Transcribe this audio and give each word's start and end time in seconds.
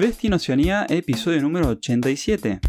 Destino 0.00 0.36
Oceanía, 0.36 0.86
episodio 0.88 1.42
número 1.42 1.68
87. 1.68 2.60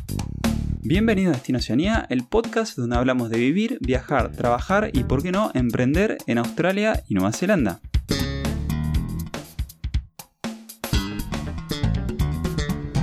Bienvenido 0.81 1.31
a 1.31 1.33
Destino 1.33 1.59
Oceanía, 1.59 2.05
el 2.09 2.25
podcast 2.25 2.77
donde 2.77 2.97
hablamos 2.97 3.29
de 3.29 3.37
vivir, 3.37 3.77
viajar, 3.79 4.33
trabajar 4.33 4.89
y, 4.91 5.05
por 5.05 5.23
qué 5.23 5.31
no, 5.31 5.49
emprender 5.53 6.17
en 6.27 6.39
Australia 6.39 7.01
y 7.07 7.13
Nueva 7.13 7.31
Zelanda. 7.31 7.79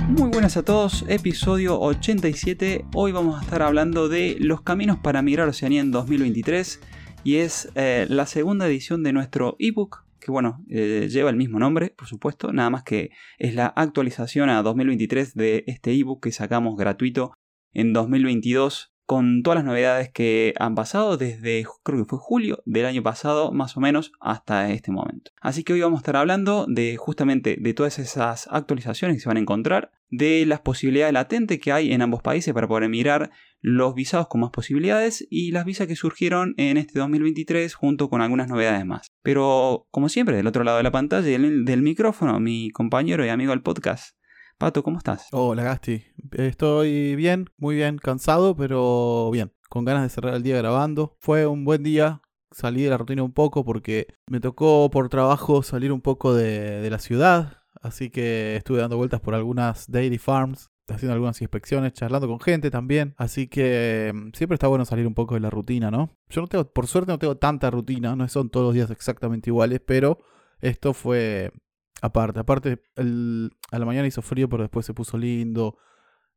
Muy 0.09 0.29
buenas 0.29 0.57
a 0.57 0.63
todos, 0.63 1.05
episodio 1.07 1.79
87. 1.79 2.85
Hoy 2.93 3.11
vamos 3.11 3.39
a 3.39 3.43
estar 3.43 3.63
hablando 3.63 4.09
de 4.09 4.37
los 4.39 4.61
caminos 4.61 4.99
para 4.99 5.23
migrar 5.23 5.47
a 5.47 5.51
Oceanía 5.51 5.81
en 5.81 5.89
2023 5.89 6.79
y 7.23 7.37
es 7.37 7.69
eh, 7.73 8.05
la 8.07 8.27
segunda 8.27 8.67
edición 8.67 9.01
de 9.01 9.11
nuestro 9.11 9.55
ebook 9.57 10.03
que 10.19 10.31
bueno, 10.31 10.63
eh, 10.69 11.07
lleva 11.09 11.29
el 11.29 11.35
mismo 11.35 11.59
nombre, 11.59 11.93
por 11.97 12.07
supuesto, 12.07 12.53
nada 12.53 12.69
más 12.69 12.83
que 12.83 13.11
es 13.37 13.55
la 13.55 13.67
actualización 13.67 14.49
a 14.49 14.61
2023 14.61 15.33
de 15.33 15.63
este 15.67 15.91
ebook 15.91 16.23
que 16.23 16.31
sacamos 16.31 16.75
gratuito 16.77 17.33
en 17.73 17.93
2022 17.93 18.93
con 19.09 19.41
todas 19.41 19.55
las 19.55 19.65
novedades 19.65 20.11
que 20.11 20.53
han 20.59 20.75
pasado 20.75 21.17
desde 21.17 21.65
creo 21.81 21.97
que 21.97 22.07
fue 22.07 22.19
julio 22.21 22.61
del 22.67 22.85
año 22.85 23.01
pasado 23.01 23.51
más 23.51 23.75
o 23.75 23.79
menos 23.79 24.11
hasta 24.19 24.69
este 24.69 24.91
momento. 24.91 25.31
Así 25.41 25.63
que 25.63 25.73
hoy 25.73 25.81
vamos 25.81 25.97
a 25.97 26.01
estar 26.01 26.15
hablando 26.15 26.67
de 26.69 26.95
justamente 26.95 27.57
de 27.59 27.73
todas 27.73 27.97
esas 27.97 28.47
actualizaciones 28.51 29.17
que 29.17 29.21
se 29.21 29.27
van 29.27 29.37
a 29.37 29.39
encontrar, 29.39 29.89
de 30.11 30.45
las 30.45 30.59
posibilidades 30.59 31.11
latentes 31.11 31.57
que 31.59 31.71
hay 31.71 31.91
en 31.91 32.03
ambos 32.03 32.21
países 32.21 32.53
para 32.53 32.67
poder 32.67 32.83
emigrar, 32.83 33.31
los 33.61 33.95
visados 33.95 34.27
con 34.27 34.41
más 34.41 34.51
posibilidades 34.51 35.25
y 35.27 35.49
las 35.53 35.65
visas 35.65 35.87
que 35.87 35.95
surgieron 35.95 36.53
en 36.57 36.77
este 36.77 36.99
2023 36.99 37.73
junto 37.73 38.11
con 38.11 38.21
algunas 38.21 38.47
novedades 38.47 38.85
más. 38.85 39.07
Pero 39.23 39.87
como 39.89 40.09
siempre, 40.09 40.35
del 40.35 40.45
otro 40.45 40.63
lado 40.63 40.77
de 40.77 40.83
la 40.83 40.91
pantalla 40.91 41.25
del, 41.25 41.65
del 41.65 41.81
micrófono, 41.81 42.39
mi 42.39 42.69
compañero 42.69 43.25
y 43.25 43.29
amigo 43.29 43.53
del 43.53 43.63
podcast, 43.63 44.18
Pato, 44.59 44.83
¿cómo 44.83 44.97
estás? 44.97 45.29
Hola 45.31 45.63
Gasti, 45.63 46.03
estoy 46.33 47.15
bien, 47.15 47.49
muy 47.57 47.77
bien, 47.77 47.97
cansado, 47.97 48.57
pero 48.57 49.29
bien, 49.31 49.53
con 49.69 49.85
ganas 49.85 50.03
de 50.03 50.09
cerrar 50.09 50.33
el 50.33 50.43
día 50.43 50.57
grabando. 50.57 51.15
Fue 51.21 51.47
un 51.47 51.63
buen 51.63 51.81
día, 51.81 52.21
salí 52.51 52.83
de 52.83 52.89
la 52.89 52.97
rutina 52.97 53.23
un 53.23 53.31
poco 53.31 53.63
porque 53.63 54.07
me 54.29 54.41
tocó 54.41 54.89
por 54.89 55.07
trabajo 55.07 55.63
salir 55.63 55.93
un 55.93 56.01
poco 56.01 56.33
de, 56.33 56.85
la 56.89 56.99
ciudad, 56.99 57.59
así 57.81 58.09
que 58.09 58.57
estuve 58.57 58.79
dando 58.79 58.97
vueltas 58.97 59.21
por 59.21 59.33
algunas 59.33 59.89
dairy 59.89 60.17
farms, 60.17 60.69
haciendo 60.89 61.13
algunas 61.13 61.41
inspecciones, 61.41 61.93
charlando 61.93 62.27
con 62.27 62.41
gente 62.41 62.69
también, 62.69 63.15
así 63.15 63.47
que 63.47 64.11
mm, 64.13 64.31
siempre 64.33 64.55
está 64.55 64.67
bueno 64.67 64.83
salir 64.83 65.07
un 65.07 65.13
poco 65.13 65.35
de 65.35 65.39
la 65.39 65.49
rutina, 65.49 65.89
¿no? 65.89 66.17
Yo 66.27 66.41
no 66.41 66.47
tengo, 66.47 66.69
por 66.69 66.87
suerte 66.87 67.13
no 67.13 67.17
tengo 67.17 67.37
tanta 67.37 67.71
rutina, 67.71 68.13
no 68.13 68.27
son 68.27 68.49
todos 68.49 68.65
los 68.65 68.73
días 68.73 68.91
exactamente 68.91 69.51
iguales, 69.51 69.79
pero 69.85 70.17
esto 70.59 70.93
fue 70.93 71.53
aparte. 72.01 72.39
Aparte, 72.39 72.81
a 72.95 73.79
la 73.79 73.85
mañana 73.85 74.07
hizo 74.07 74.21
frío, 74.21 74.49
pero 74.49 74.63
después 74.63 74.85
se 74.85 74.93
puso 74.93 75.17
lindo. 75.17 75.77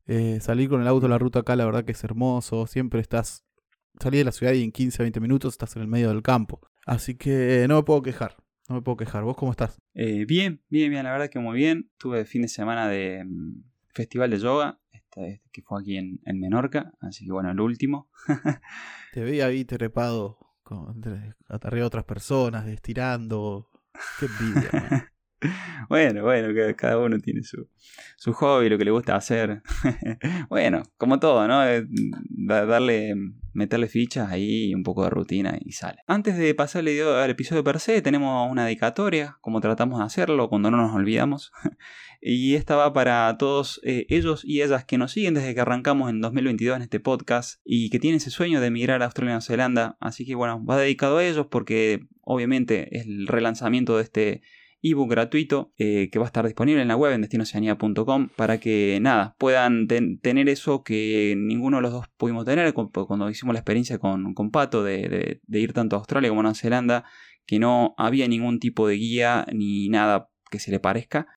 Eh, 0.05 0.39
salir 0.41 0.69
con 0.69 0.81
el 0.81 0.87
auto 0.87 1.05
a 1.05 1.09
la 1.09 1.17
ruta 1.17 1.39
acá, 1.39 1.55
la 1.55 1.65
verdad 1.65 1.85
que 1.85 1.93
es 1.93 2.03
hermoso. 2.03 2.67
Siempre 2.67 2.99
estás. 2.99 3.45
Salí 3.99 4.17
de 4.17 4.23
la 4.23 4.31
ciudad 4.31 4.53
y 4.53 4.63
en 4.63 4.71
15, 4.71 5.03
20 5.03 5.19
minutos 5.19 5.53
estás 5.53 5.75
en 5.75 5.83
el 5.83 5.87
medio 5.87 6.09
del 6.09 6.21
campo. 6.21 6.59
Así 6.85 7.15
que 7.15 7.65
no 7.69 7.75
me 7.75 7.83
puedo 7.83 8.01
quejar. 8.01 8.35
No 8.67 8.75
me 8.75 8.81
puedo 8.81 8.97
quejar. 8.97 9.23
¿Vos 9.23 9.37
cómo 9.37 9.51
estás? 9.51 9.79
Eh, 9.93 10.25
bien, 10.25 10.61
bien, 10.69 10.89
bien. 10.89 11.03
La 11.03 11.11
verdad 11.11 11.29
que 11.29 11.39
muy 11.39 11.57
bien. 11.57 11.91
Tuve 11.97 12.25
fin 12.25 12.41
de 12.41 12.47
semana 12.47 12.87
de 12.87 13.23
mm, 13.25 13.63
festival 13.93 14.31
de 14.31 14.39
yoga. 14.39 14.79
Este, 14.91 15.41
que 15.51 15.61
fue 15.61 15.81
aquí 15.81 15.97
en, 15.97 16.19
Menorca. 16.39 16.93
Así 17.01 17.25
que 17.25 17.31
bueno, 17.31 17.51
el 17.51 17.59
último. 17.59 18.09
Te 19.13 19.23
vi 19.23 19.41
ahí 19.41 19.65
trepado 19.65 20.39
con, 20.63 21.01
arriba 21.49 21.81
de 21.81 21.83
otras 21.83 22.05
personas, 22.05 22.67
estirando. 22.67 23.69
Qué 24.19 24.25
envidia. 24.25 25.09
bueno, 25.89 26.23
bueno, 26.23 26.47
cada 26.75 26.97
uno 26.97 27.19
tiene 27.19 27.43
su, 27.43 27.67
su 28.17 28.33
hobby, 28.33 28.69
lo 28.69 28.77
que 28.77 28.85
le 28.85 28.91
gusta 28.91 29.15
hacer. 29.15 29.61
bueno, 30.49 30.83
como 30.97 31.19
todo, 31.19 31.47
¿no? 31.47 31.67
Eh, 31.67 31.85
darle, 32.47 33.15
meterle 33.53 33.87
fichas 33.87 34.31
ahí, 34.31 34.73
un 34.73 34.83
poco 34.83 35.03
de 35.03 35.09
rutina 35.09 35.57
y 35.59 35.71
sale. 35.73 35.99
Antes 36.07 36.37
de 36.37 36.53
pasarle 36.55 37.01
al 37.01 37.29
episodio 37.29 37.63
per 37.63 37.79
se, 37.79 38.01
tenemos 38.01 38.49
una 38.49 38.65
dedicatoria, 38.65 39.37
como 39.41 39.61
tratamos 39.61 39.99
de 39.99 40.05
hacerlo 40.05 40.49
cuando 40.49 40.71
no 40.71 40.77
nos 40.77 40.95
olvidamos. 40.95 41.51
y 42.21 42.55
esta 42.55 42.75
va 42.75 42.93
para 42.93 43.35
todos 43.37 43.81
eh, 43.83 44.05
ellos 44.09 44.43
y 44.45 44.61
ellas 44.61 44.85
que 44.85 44.97
nos 44.97 45.11
siguen 45.11 45.33
desde 45.33 45.53
que 45.53 45.61
arrancamos 45.61 46.09
en 46.09 46.21
2022 46.21 46.77
en 46.77 46.83
este 46.83 46.99
podcast 46.99 47.61
y 47.65 47.89
que 47.89 47.99
tienen 47.99 48.17
ese 48.17 48.29
sueño 48.29 48.61
de 48.61 48.67
emigrar 48.67 49.01
a 49.01 49.05
Australia 49.05 49.31
y 49.31 49.33
Nueva 49.33 49.41
Zelanda. 49.41 49.97
Así 49.99 50.25
que 50.25 50.35
bueno, 50.35 50.63
va 50.63 50.77
dedicado 50.77 51.17
a 51.17 51.25
ellos 51.25 51.47
porque 51.49 52.07
obviamente 52.21 52.97
es 52.97 53.05
el 53.05 53.27
relanzamiento 53.27 53.97
de 53.97 54.03
este 54.03 54.41
ebook 54.83 55.09
gratuito 55.09 55.71
eh, 55.77 56.09
que 56.11 56.19
va 56.19 56.25
a 56.25 56.27
estar 56.27 56.45
disponible 56.45 56.81
en 56.81 56.89
la 56.89 56.97
web 56.97 57.13
en 57.13 57.21
destinoceanía.com 57.21 58.29
para 58.35 58.59
que 58.59 58.99
nada, 59.01 59.35
puedan 59.39 59.87
tener 59.87 60.49
eso 60.49 60.83
que 60.83 61.35
ninguno 61.37 61.77
de 61.77 61.83
los 61.83 61.93
dos 61.93 62.07
pudimos 62.17 62.45
tener 62.45 62.73
cuando 62.73 63.29
hicimos 63.29 63.53
la 63.53 63.59
experiencia 63.59 63.97
con, 63.97 64.33
con 64.33 64.51
Pato 64.51 64.83
de, 64.83 65.41
ir 65.47 65.73
tanto 65.73 65.95
a 65.95 65.99
Australia 65.99 66.29
como 66.29 66.41
a 66.41 66.43
Nueva 66.43 66.55
Zelanda, 66.55 67.05
que 67.45 67.59
no 67.59 67.95
había 67.97 68.27
ningún 68.27 68.59
tipo 68.59 68.87
de 68.87 68.95
guía 68.95 69.45
ni 69.53 69.89
nada 69.89 70.29
que 70.51 70.59
se 70.59 70.69
le 70.69 70.79
parezca, 70.79 71.27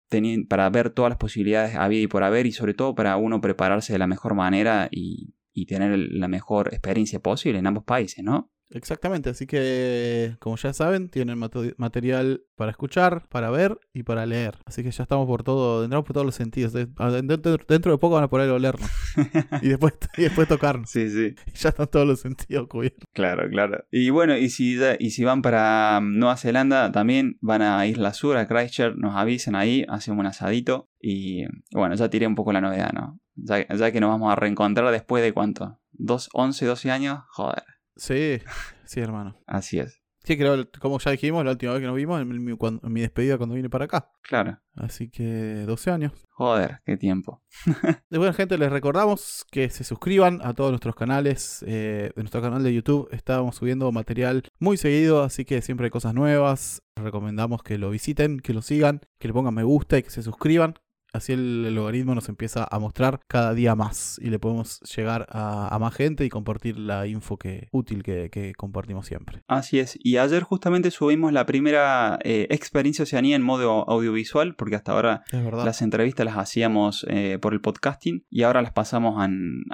para 0.48 0.68
ver 0.68 0.90
todas 0.90 1.10
las 1.10 1.18
posibilidades 1.18 1.74
había 1.76 2.02
y 2.02 2.06
por 2.06 2.22
haber 2.22 2.46
y 2.46 2.52
sobre 2.52 2.74
todo 2.74 2.94
para 2.94 3.16
uno 3.16 3.40
prepararse 3.40 3.94
de 3.94 3.98
la 3.98 4.06
mejor 4.06 4.34
manera 4.34 4.88
y, 4.90 5.32
y 5.52 5.64
tener 5.64 5.98
la 6.10 6.28
mejor 6.28 6.68
experiencia 6.74 7.20
posible 7.20 7.58
en 7.58 7.66
ambos 7.66 7.84
países, 7.84 8.22
¿no? 8.22 8.50
Exactamente, 8.70 9.30
así 9.30 9.46
que 9.46 10.36
como 10.40 10.56
ya 10.56 10.72
saben, 10.72 11.08
tienen 11.08 11.38
material 11.38 12.42
para 12.56 12.70
escuchar, 12.72 13.26
para 13.28 13.50
ver 13.50 13.78
y 13.92 14.02
para 14.02 14.26
leer. 14.26 14.58
Así 14.64 14.82
que 14.82 14.90
ya 14.90 15.04
estamos 15.04 15.26
por 15.26 15.42
todo, 15.44 15.84
entramos 15.84 16.04
por 16.04 16.14
todos 16.14 16.26
los 16.26 16.34
sentidos. 16.34 16.72
Dentro, 16.72 17.92
de 17.92 17.98
poco 17.98 18.10
van 18.10 18.24
a 18.24 18.28
poder 18.28 18.50
olernos 18.50 18.90
y 19.62 19.68
después, 19.68 19.94
y 20.16 20.22
después 20.22 20.48
tocarnos. 20.48 20.90
Sí, 20.90 21.08
sí. 21.08 21.34
Y 21.46 21.50
ya 21.54 21.68
están 21.68 21.86
todos 21.86 22.06
los 22.06 22.20
sentidos 22.20 22.66
cubiertos. 22.66 23.04
Claro, 23.12 23.48
claro. 23.48 23.84
Y 23.90 24.10
bueno, 24.10 24.36
y 24.36 24.50
si, 24.50 24.78
y 24.98 25.10
si 25.10 25.24
van 25.24 25.42
para 25.42 26.00
mm, 26.00 26.18
Nueva 26.18 26.36
Zelanda, 26.36 26.90
también 26.90 27.38
van 27.40 27.62
a 27.62 27.86
Isla 27.86 28.12
Sur, 28.14 28.36
a 28.36 28.48
Christchurch, 28.48 28.96
nos 28.96 29.14
avisen 29.14 29.54
ahí, 29.54 29.84
hacemos 29.88 30.18
un 30.20 30.26
asadito. 30.26 30.88
Y 31.00 31.44
bueno, 31.72 31.94
ya 31.94 32.10
tiré 32.10 32.26
un 32.26 32.34
poco 32.34 32.52
la 32.52 32.60
novedad, 32.60 32.92
¿no? 32.92 33.20
Ya, 33.36 33.66
ya 33.68 33.92
que 33.92 34.00
nos 34.00 34.10
vamos 34.10 34.32
a 34.32 34.36
reencontrar 34.36 34.90
después 34.90 35.22
de 35.22 35.32
cuánto? 35.32 35.78
¿Dos, 35.92 36.28
11, 36.32 36.66
12 36.66 36.90
años? 36.90 37.20
Joder. 37.28 37.75
Sí, 37.96 38.40
sí, 38.84 39.00
hermano. 39.00 39.36
Así 39.46 39.78
es. 39.78 40.02
Sí, 40.26 40.36
creo, 40.36 40.68
como 40.80 40.98
ya 40.98 41.12
dijimos, 41.12 41.44
la 41.44 41.52
última 41.52 41.72
vez 41.72 41.80
que 41.80 41.86
nos 41.86 41.94
vimos, 41.94 42.20
en 42.20 42.28
mi, 42.28 42.56
mi 42.82 43.00
despedida 43.00 43.36
cuando 43.36 43.54
vine 43.54 43.70
para 43.70 43.84
acá. 43.84 44.10
Claro. 44.22 44.58
Así 44.74 45.08
que 45.08 45.64
12 45.66 45.90
años. 45.92 46.12
Joder, 46.30 46.80
qué 46.84 46.96
tiempo. 46.96 47.44
de 48.10 48.18
buena 48.18 48.32
gente, 48.32 48.58
les 48.58 48.72
recordamos 48.72 49.46
que 49.52 49.70
se 49.70 49.84
suscriban 49.84 50.40
a 50.42 50.52
todos 50.52 50.72
nuestros 50.72 50.96
canales. 50.96 51.64
Eh, 51.68 52.10
de 52.16 52.22
nuestro 52.22 52.42
canal 52.42 52.64
de 52.64 52.74
YouTube 52.74 53.08
estamos 53.12 53.54
subiendo 53.54 53.92
material 53.92 54.42
muy 54.58 54.76
seguido, 54.76 55.22
así 55.22 55.44
que 55.44 55.62
siempre 55.62 55.86
hay 55.86 55.90
cosas 55.90 56.12
nuevas. 56.12 56.82
Recomendamos 56.96 57.62
que 57.62 57.78
lo 57.78 57.90
visiten, 57.90 58.40
que 58.40 58.52
lo 58.52 58.62
sigan, 58.62 59.02
que 59.20 59.28
le 59.28 59.34
pongan 59.34 59.54
me 59.54 59.62
gusta 59.62 59.96
y 59.96 60.02
que 60.02 60.10
se 60.10 60.24
suscriban. 60.24 60.74
Así 61.16 61.32
el, 61.32 61.74
logaritmo 61.74 62.14
nos 62.14 62.28
empieza 62.28 62.68
a 62.70 62.78
mostrar 62.78 63.20
cada 63.26 63.54
día 63.54 63.74
más 63.74 64.20
y 64.22 64.28
le 64.28 64.38
podemos 64.38 64.80
llegar 64.80 65.26
a, 65.30 65.76
más 65.80 65.94
gente 65.94 66.26
y 66.26 66.28
compartir 66.28 66.78
la 66.78 67.06
info 67.06 67.38
que, 67.38 67.68
útil 67.72 68.02
que, 68.02 68.52
compartimos 68.56 69.06
siempre. 69.06 69.42
Así 69.48 69.78
es. 69.78 69.98
Y 70.02 70.18
ayer 70.18 70.42
justamente 70.42 70.90
subimos 70.90 71.32
la 71.32 71.46
primera 71.46 72.18
eh, 72.22 72.46
experiencia 72.50 73.04
Oceanía 73.04 73.34
en 73.34 73.42
modo 73.42 73.88
audiovisual, 73.88 74.56
porque 74.56 74.76
hasta 74.76 74.92
ahora 74.92 75.24
las 75.32 75.80
entrevistas 75.80 76.26
las 76.26 76.36
hacíamos 76.36 77.06
eh, 77.08 77.38
por 77.40 77.54
el 77.54 77.62
podcasting 77.62 78.26
y 78.28 78.42
ahora 78.42 78.60
las 78.60 78.72
pasamos 78.72 79.16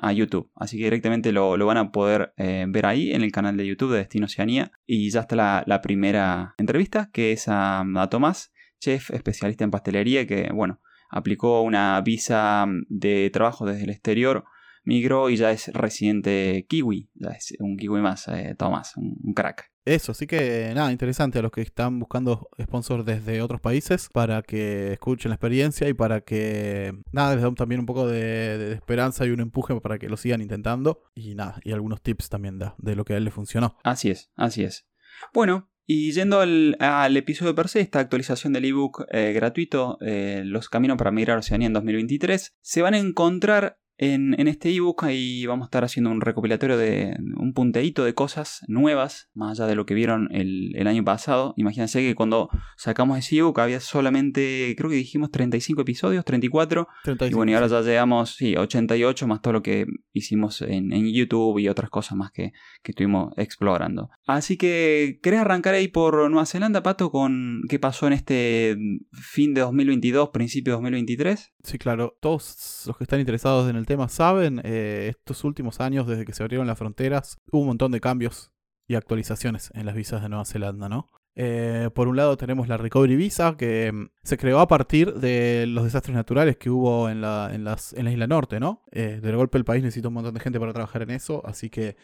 a 0.00 0.12
YouTube. 0.12 0.48
Así 0.54 0.78
que 0.78 0.84
directamente 0.84 1.32
lo, 1.32 1.59
van 1.66 1.76
a 1.76 1.91
poder 1.91 2.34
eh, 2.36 2.66
ver 2.69 2.86
ahí 2.86 3.12
en 3.12 3.22
el 3.22 3.32
canal 3.32 3.56
de 3.56 3.66
YouTube 3.66 3.92
de 3.92 3.98
Destino 3.98 4.26
Oceanía. 4.26 4.70
Y 4.86 5.10
ya 5.10 5.20
está 5.20 5.64
la, 5.66 5.82
primera 5.82 6.54
entrevista, 6.59 7.10
que 7.12 7.32
es 7.32 7.48
a, 7.48 7.80
a 7.80 8.10
Tomás, 8.10 8.53
chef 8.78 9.10
especialista 9.10 9.65
en 9.65 9.72
pastelería, 9.72 10.24
que 10.24 10.48
bueno 10.53 10.80
aplicó 11.12 11.62
una 11.62 12.00
visa 12.00 12.66
mm, 12.66 12.86
de 12.88 13.30
trabajo 13.30 13.66
desde 13.66 13.84
el 13.84 13.91
exterior, 13.91 14.44
migró 14.84 15.30
y 15.30 15.36
ya 15.36 15.53
es 15.53 15.68
residente 15.72 16.66
kiwi, 16.68 17.10
ya 17.14 17.30
es 17.30 17.54
un 17.60 17.76
kiwi 17.76 18.00
más, 18.00 18.26
eh, 18.28 18.56
Tomás, 18.59 18.97
un, 18.97 19.32
crack. 19.34 19.70
Eso, 19.84 20.14
sí 20.14 20.26
que 20.26 20.72
nada, 20.74 20.92
interesante 20.92 21.38
a 21.38 21.42
los 21.42 21.50
que 21.50 21.60
están 21.60 21.98
buscando 21.98 22.48
sponsors 22.60 23.04
desde 23.04 23.42
otros 23.42 23.60
países 23.60 24.09
para 24.12 24.42
que 24.42 24.92
escuchen 24.92 25.30
la 25.30 25.34
experiencia 25.34 25.88
y 25.88 25.94
para 25.94 26.20
que 26.20 26.92
nada, 27.12 27.34
les 27.34 27.42
damos 27.42 27.56
también 27.56 27.80
un 27.80 27.86
poco 27.86 28.06
de, 28.06 28.72
esperanza 28.72 29.26
y 29.26 29.30
un 29.30 29.41
empuje 29.41 29.78
para 29.80 29.98
que 29.98 30.08
lo 30.08 30.16
sigan 30.16 30.41
intentando 30.41 31.03
y 31.15 31.34
nada, 31.34 31.60
y 31.65 31.72
algunos 31.72 32.00
tips 32.00 32.28
también 32.28 32.58
da, 32.58 32.74
de 32.78 32.97
lo 32.97 33.04
que 33.04 33.15
a 33.15 33.16
él 33.16 33.24
le 33.24 33.30
funcionó. 33.30 33.76
Así 33.84 34.10
es, 34.10 34.30
así 34.36 34.65
es. 34.65 34.86
Bueno, 35.34 35.72
y 35.92 36.10
yendo 36.12 36.41
al, 36.41 37.16
episodio 37.18 37.54
per 37.54 37.68
se, 37.68 37.80
esta 37.80 38.00
actualización 38.00 38.54
del 38.54 38.65
ebook 38.65 39.04
eh, 39.10 39.33
gratuito, 39.34 39.98
eh, 40.00 40.42
Los 40.42 40.71
caminos 40.71 40.97
para 40.97 41.10
migrar 41.10 41.36
Oceanía 41.36 41.66
en 41.66 41.74
2023, 41.74 42.54
se 42.62 42.83
van 42.83 42.94
a 42.94 42.98
encontrar 42.98 43.78
En, 44.03 44.34
en 44.41 44.49
este 44.49 44.75
ebook 44.75 45.04
ahí 45.04 45.47
vamos 45.47 45.66
a 45.66 45.66
estar 45.66 45.84
haciendo 45.84 46.10
un 46.10 46.21
recopilatorio 46.21 46.77
de 46.77 47.16
un 47.37 47.53
punteíto 47.53 48.03
de 48.03 48.15
cosas 48.15 48.65
nuevas, 48.66 49.31
más 49.33 49.60
allá 49.60 49.69
de 49.69 49.77
lo 49.77 49.87
que 49.87 49.95
vieron 49.95 50.28
el, 50.33 50.75
el 50.75 50.89
año 50.89 51.04
pasado. 51.04 51.54
Imagínense 51.57 52.01
que 52.01 52.16
cuando 52.16 52.49
sacamos 52.77 53.16
ese 53.16 53.37
ebook 53.37 53.60
había 53.60 53.78
solamente, 53.78 54.75
creo 54.77 54.91
que 54.91 54.97
dijimos 54.97 55.31
35 55.31 55.83
episodios, 55.83 56.25
34. 56.25 56.89
35, 57.04 57.33
y 57.33 57.37
bueno, 57.37 57.53
y 57.53 57.54
ahora 57.54 57.69
sí. 57.69 57.75
ya 57.75 57.81
llegamos, 57.83 58.34
sí, 58.34 58.57
88 58.57 59.28
más 59.28 59.41
todo 59.41 59.53
lo 59.53 59.63
que 59.63 59.87
hicimos 60.13 60.63
en, 60.63 60.93
en 60.93 61.07
YouTube 61.13 61.60
y 61.60 61.69
otras 61.69 61.89
cosas 61.89 62.19
más 62.19 62.33
que, 62.33 62.51
que 62.83 62.91
estuvimos 62.91 63.33
explorando. 63.37 64.10
Así 64.27 64.57
que, 64.57 65.21
¿querés 65.22 65.39
arrancar 65.39 65.75
ahí 65.75 65.87
por 65.87 66.28
Nueva 66.28 66.47
Zelanda, 66.47 66.83
Pato, 66.83 67.13
con 67.13 67.63
qué 67.69 67.78
pasó 67.78 68.09
en 68.09 68.15
este 68.15 68.77
fin 69.13 69.54
de 69.54 69.60
2022, 69.60 70.31
principio 70.31 70.72
de 70.72 70.78
2023? 70.78 71.53
Sí, 71.63 71.78
claro. 71.78 72.16
Todos 72.21 72.83
los 72.89 72.97
que 72.97 73.04
están 73.04 73.21
interesados 73.21 73.71
en 73.71 73.77
el 73.77 73.87
tema 73.87 73.91
saben, 74.09 74.60
eh, 74.65 75.09
estos 75.10 75.44
últimos 75.44 75.80
años, 75.80 76.06
desde 76.06 76.24
que 76.24 76.33
se 76.33 76.42
abrieron 76.42 76.66
las 76.66 76.78
fronteras, 76.78 77.39
hubo 77.50 77.62
un 77.62 77.68
montón 77.68 77.92
de 77.92 78.00
cambios 78.00 78.53
y 78.89 78.94
actualizaciones 78.94 79.71
en 79.74 79.86
las 79.86 79.94
visas 79.94 80.22
de 80.22 80.28
Nueva 80.28 80.44
Zelanda, 80.44 80.89
¿no? 80.89 81.09
Eh, 81.34 81.89
por 81.94 82.09
un 82.09 82.16
lado 82.16 82.36
tenemos 82.36 82.68
la 82.68 82.77
Recovery 82.77 83.16
Visa, 83.16 83.56
que 83.56 83.91
mm, 83.91 84.10
se 84.22 84.36
creó 84.36 84.60
a 84.60 84.68
partir 84.68 85.15
de 85.15 85.65
los 85.66 85.84
desastres 85.84 86.15
naturales 86.15 86.59
que 86.59 86.68
hubo 86.68 87.09
en 87.09 87.22
la, 87.22 87.50
en 87.53 87.65
las, 87.65 87.94
en 87.94 88.04
la 88.04 88.12
isla 88.12 88.27
norte, 88.27 88.60
¿no? 88.60 88.83
Eh, 88.91 89.21
de 89.22 89.34
golpe 89.34 89.56
el 89.56 89.65
país 89.65 89.83
necesita 89.83 90.09
un 90.09 90.15
montón 90.15 90.34
de 90.34 90.41
gente 90.41 90.60
para 90.60 90.72
trabajar 90.72 91.03
en 91.03 91.10
eso, 91.10 91.42
así 91.47 91.71
que 91.71 91.97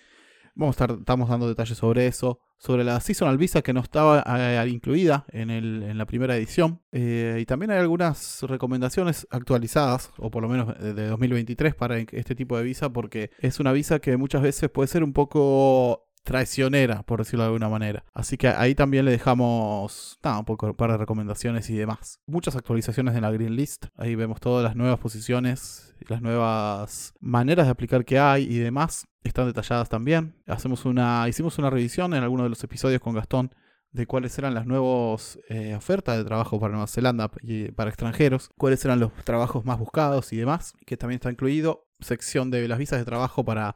vamos 0.58 0.78
a 0.78 0.84
estar, 0.84 0.98
estamos 0.98 1.28
dando 1.28 1.48
detalles 1.48 1.78
sobre 1.78 2.06
eso. 2.06 2.40
Sobre 2.60 2.82
la 2.82 2.98
Seasonal 2.98 3.38
Visa 3.38 3.62
que 3.62 3.72
no 3.72 3.78
estaba 3.78 4.24
eh, 4.26 4.68
incluida 4.68 5.24
en, 5.28 5.48
el, 5.48 5.84
en 5.84 5.96
la 5.96 6.06
primera 6.06 6.36
edición. 6.36 6.80
Eh, 6.90 7.38
y 7.40 7.46
también 7.46 7.70
hay 7.70 7.78
algunas 7.78 8.42
recomendaciones 8.42 9.28
actualizadas, 9.30 10.10
o 10.18 10.28
por 10.30 10.42
lo 10.42 10.48
menos 10.48 10.76
de 10.76 10.92
de 10.92 11.06
2023 11.06 11.76
para 11.76 11.98
este 11.98 12.34
tipo 12.34 12.58
de 12.58 12.64
visa, 12.64 12.92
porque 12.92 13.30
es 13.38 13.60
una 13.60 13.70
visa 13.70 14.00
que 14.00 14.16
muchas 14.16 14.42
veces 14.42 14.68
puede 14.70 14.88
ser 14.88 15.04
un 15.04 15.12
poco 15.12 16.07
traicionera, 16.22 17.02
por 17.02 17.20
decirlo 17.20 17.44
de 17.44 17.48
alguna 17.48 17.68
manera. 17.68 18.04
Así 18.14 18.36
que 18.36 18.48
ahí 18.48 18.74
también 18.74 19.04
le 19.04 19.10
dejamos 19.10 20.18
un 20.22 20.44
poco 20.44 20.66
un 20.66 20.74
par 20.74 20.90
de 20.90 20.98
recomendaciones 20.98 21.70
y 21.70 21.76
demás. 21.76 22.20
Muchas 22.26 22.56
actualizaciones 22.56 23.14
en 23.14 23.22
la 23.22 23.30
Green 23.30 23.56
List. 23.56 23.86
Ahí 23.96 24.14
vemos 24.14 24.40
todas 24.40 24.64
las 24.64 24.76
nuevas 24.76 24.98
posiciones, 24.98 25.94
las 26.08 26.22
nuevas 26.22 27.14
maneras 27.20 27.66
de 27.66 27.72
aplicar 27.72 28.04
que 28.04 28.18
hay 28.18 28.44
y 28.44 28.58
demás. 28.58 29.06
Están 29.24 29.46
detalladas 29.46 29.88
también. 29.88 30.36
Hacemos 30.46 30.84
una, 30.84 31.28
hicimos 31.28 31.58
una 31.58 31.70
revisión 31.70 32.14
en 32.14 32.22
alguno 32.22 32.44
de 32.44 32.50
los 32.50 32.62
episodios 32.62 33.00
con 33.00 33.14
Gastón 33.14 33.50
de 33.92 34.06
cuáles 34.06 34.36
eran 34.38 34.54
las 34.54 34.66
nuevas 34.66 35.38
eh, 35.48 35.74
ofertas 35.74 36.16
de 36.16 36.24
trabajo 36.24 36.60
para 36.60 36.72
Nueva 36.72 36.86
Zelanda 36.86 37.30
y 37.42 37.70
para 37.72 37.90
extranjeros, 37.90 38.50
cuáles 38.58 38.84
eran 38.84 39.00
los 39.00 39.12
trabajos 39.24 39.64
más 39.64 39.78
buscados 39.78 40.32
y 40.32 40.36
demás, 40.36 40.74
que 40.86 40.96
también 40.96 41.16
está 41.16 41.30
incluido 41.30 41.86
sección 42.00 42.50
de 42.50 42.68
las 42.68 42.78
visas 42.78 42.98
de 42.98 43.04
trabajo 43.04 43.44
para 43.44 43.74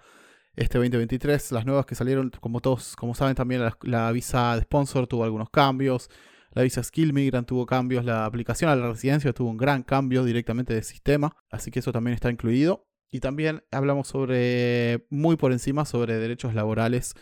este 0.55 0.79
2023, 0.79 1.53
las 1.53 1.65
nuevas 1.65 1.87
que 1.87 1.95
salieron, 1.95 2.31
como 2.41 2.61
todos, 2.61 2.95
como 2.97 3.15
saben 3.15 3.35
también 3.35 3.63
la, 3.83 4.13
visa 4.13 4.57
de 4.57 4.63
sponsor 4.63 5.07
tuvo 5.07 5.25
algunos 5.25 5.51
cambios, 5.51 6.11
la 6.53 6.63
visa 6.63 6.83
Skill 6.83 7.13
Migrant 7.13 7.49
tuvo 7.49 7.65
cambios, 7.65 8.05
la 8.05 8.27
aplicación 8.27 8.71
a 8.71 8.77
la 8.77 8.89
residencia 8.89 9.33
tuvo 9.33 9.51
un 9.51 9.57
gran 9.57 9.83
cambio 9.83 10.25
directamente 10.25 10.75
de 10.75 10.83
sistema, 10.83 11.35
así 11.51 11.71
que 11.71 11.79
eso 11.79 11.93
también 11.93 12.15
está 12.15 12.31
incluido. 12.31 12.87
Y 13.15 13.21
también 13.21 13.63
hablamos 13.71 14.09
sobre, 14.09 15.07
muy 15.11 15.37
por 15.37 15.53
encima, 15.53 15.85
sobre 15.85 16.17
derechos 16.17 16.55
laborales 16.55 17.15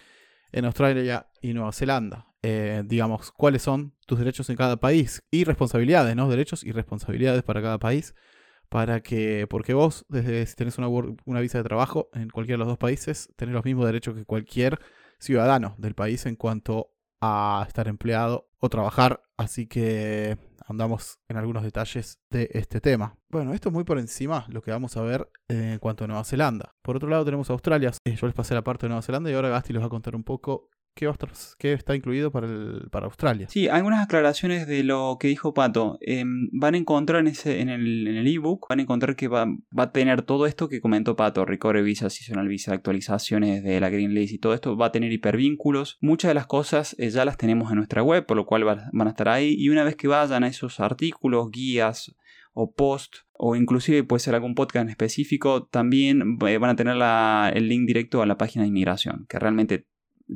en 0.53 0.65
Australia 0.65 1.29
y 1.41 1.53
Nueva 1.53 1.73
Zelanda. 1.73 2.27
Eh, 2.43 2.83
digamos, 2.87 3.33
cuáles 3.33 3.63
son 3.63 3.95
tus 4.07 4.19
derechos 4.19 4.49
en 4.51 4.57
cada 4.57 4.77
país 4.79 5.23
y 5.31 5.45
responsabilidades, 5.45 6.17
¿no? 6.17 6.29
Derechos 6.31 6.65
y 6.65 6.73
responsabilidades 6.73 7.43
para 7.43 7.61
cada 7.61 7.79
país. 7.79 8.15
Para 8.71 9.03
que, 9.03 9.47
porque 9.51 9.75
vos, 9.75 10.07
desde 10.09 10.47
si 10.47 10.55
tenés 10.55 10.79
una, 10.79 10.89
una 10.89 11.41
visa 11.41 11.59
de 11.59 11.65
trabajo 11.65 12.09
en 12.15 12.31
cualquiera 12.31 12.55
de 12.55 12.61
los 12.61 12.69
dos 12.69 12.79
países, 12.79 13.29
tenés 13.37 13.53
los 13.53 13.65
mismos 13.65 13.85
derechos 13.85 14.15
que 14.15 14.25
cualquier 14.25 14.79
ciudadano 15.19 15.75
del 15.77 15.95
país 15.95 16.25
en 16.25 16.37
cuanto 16.37 16.93
a 17.21 17.65
estar 17.67 17.89
empleado 17.89 18.49
o 18.59 18.69
trabajar. 18.69 19.23
Así 19.37 19.67
que 19.67 20.39
andamos 20.67 21.19
en 21.29 21.37
algunos 21.37 21.63
detalles 21.65 22.21
de 22.31 22.49
este 22.53 22.81
tema. 22.81 23.17
Bueno, 23.29 23.53
esto 23.53 23.69
es 23.69 23.73
muy 23.73 23.85
por 23.85 23.99
encima 23.99 24.47
lo 24.49 24.63
que 24.63 24.71
vamos 24.71 24.97
a 24.97 25.03
ver 25.03 25.29
en 25.49 25.79
cuanto 25.79 26.05
a 26.05 26.07
Nueva 26.07 26.25
Zelanda. 26.25 26.75
Por 26.83 26.97
otro 26.97 27.09
lado 27.09 27.25
tenemos 27.25 27.51
Australia. 27.51 27.91
Eh, 28.05 28.15
yo 28.15 28.27
les 28.27 28.35
pasé 28.35 28.55
la 28.55 28.63
parte 28.63 28.87
de 28.87 28.91
Nueva 28.91 29.03
Zelanda 29.03 29.31
y 29.31 29.35
ahora 29.35 29.49
Gasti 29.49 29.73
les 29.73 29.83
va 29.83 29.87
a 29.87 29.91
contar 29.91 30.15
un 30.15 30.25
poco 30.25 30.71
qué, 31.01 31.07
va 31.07 31.13
a 31.13 31.15
estar- 31.15 31.31
qué 31.59 31.73
está 31.73 31.97
incluido 31.97 32.31
para, 32.31 32.47
Australia. 33.07 33.47
Sí, 33.49 33.69
algunas 33.69 34.05
aclaraciones 34.05 34.67
de 34.67 34.85
lo 34.85 35.17
que 35.19 35.29
dijo 35.29 35.55
Pato. 35.55 35.99
Em, 36.03 36.49
van 36.53 36.75
a 36.75 36.79
encontrar 36.79 37.27
en, 37.27 37.69
el 37.69 38.07
en 38.07 38.27
ebook, 38.27 38.67
van 38.69 38.81
a 38.81 38.83
encontrar 38.83 39.17
que 39.17 39.27
va, 39.29 39.47
a 39.77 39.93
tener 39.93 40.23
todo 40.23 40.47
esto 40.47 40.69
que 40.69 40.81
comentó 40.81 41.17
Pato, 41.17 41.45
Recovery 41.47 41.83
Visa, 41.83 42.11
Seasonal 42.11 42.49
Visa, 42.49 42.75
actualizaciones 42.75 43.63
de 43.65 43.81
la 43.81 43.89
Green 43.89 44.15
List 44.15 44.35
y 44.35 44.39
todo 44.39 44.53
esto, 44.55 44.77
va 44.77 44.87
a 44.87 44.93
tener 44.93 45.11
hipervínculos. 45.11 45.97
Muchas 46.03 46.29
de 46.29 46.35
las 46.35 46.47
cosas 46.47 46.95
eh, 46.99 47.09
ya 47.11 47.25
las 47.25 47.39
tenemos 47.39 47.71
en 47.71 47.79
nuestra 47.79 48.03
web, 48.03 48.27
por 48.27 48.37
lo 48.37 48.45
cual 48.47 48.69
va- 48.69 48.91
van 48.93 49.07
a 49.07 49.11
estar 49.11 49.29
ahí. 49.29 49.55
Y 49.59 49.71
una 49.71 49.85
vez 49.85 49.97
que 49.97 50.07
vayan 50.07 50.45
a 50.45 50.49
esos 50.49 50.81
artículos, 50.81 51.51
guías 51.51 52.15
o 52.53 52.73
post, 52.75 53.19
o 53.33 53.55
inclusive 53.57 54.03
puede 54.05 54.21
ser 54.21 54.35
algún 54.35 54.55
podcast 54.57 54.83
en 54.83 54.91
específico, 54.91 55.67
también 55.71 56.37
eh, 56.47 56.59
van 56.59 56.71
a 56.71 56.77
tener 56.77 56.97
el 57.57 57.69
link 57.69 57.87
directo 57.87 58.21
a 58.23 58.27
la 58.27 58.37
página 58.37 58.65
de 58.65 58.69
inmigración, 58.69 59.25
que 59.29 59.39
realmente 59.39 59.87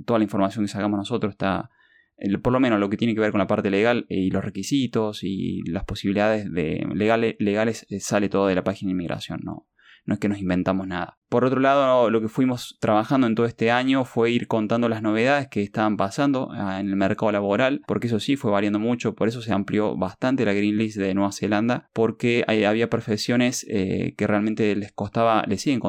toda 0.06 0.18
la 0.18 0.24
información 0.24 0.64
que 0.64 0.68
sacamos 0.70 0.98
nosotros 0.98 1.30
está, 1.32 1.70
el- 2.16 2.40
por 2.40 2.52
lo 2.52 2.60
menos 2.60 2.78
lo 2.80 2.88
que 2.90 2.96
tiene 2.96 3.14
que 3.14 3.20
ver 3.20 3.30
con 3.32 3.38
la 3.40 3.46
parte 3.46 3.70
legal 3.70 4.06
eh, 4.08 4.16
y 4.18 4.30
los 4.30 4.44
requisitos 4.44 5.20
y 5.22 5.62
las 5.70 5.84
posibilidades 5.84 6.50
de 6.52 6.86
legales, 6.94 7.36
legales 7.38 7.86
eh, 7.90 8.00
sale 8.00 8.28
todo 8.28 8.46
de 8.46 8.54
la 8.54 8.64
página 8.64 8.88
de 8.88 8.92
inmigración, 8.92 9.40
no, 9.42 9.66
no 10.06 10.14
es 10.14 10.20
que 10.20 10.28
nos 10.28 10.38
inventamos 10.38 10.86
nada. 10.86 11.18
Por 11.30 11.44
otro 11.44 11.60
lado, 11.60 12.10
lo 12.10 12.20
que 12.20 12.28
fuimos 12.28 12.76
trabajando 12.78 13.26
en 13.26 13.34
todo 13.34 13.46
este 13.46 13.70
año 13.70 14.04
fue 14.04 14.30
ir 14.30 14.46
contando 14.46 14.88
las 14.88 15.02
novedades 15.02 15.48
que 15.48 15.62
estaban 15.62 15.96
pasando 15.96 16.50
ah, 16.52 16.78
en 16.78 16.88
el 16.88 16.96
mercado 16.96 17.32
laboral, 17.32 17.80
porque 17.86 18.06
eso 18.06 18.20
sí 18.20 18.36
fue 18.36 18.50
variando 18.52 18.78
mucho, 18.78 19.14
por 19.14 19.28
eso 19.28 19.40
se 19.42 19.52
amplió 19.52 19.96
bastante 19.96 20.44
la 20.44 20.52
Green 20.52 20.76
List 20.76 20.98
de 20.98 21.14
Nueva 21.14 21.32
Zelanda, 21.32 21.88
porque 21.92 22.44
había 22.46 22.90
profesiones 22.90 23.66
eh, 23.68 24.14
que 24.16 24.26
realmente 24.26 24.76
les 24.76 24.92
costaba, 24.92 25.42
les 25.48 25.62
siguen 25.62 25.80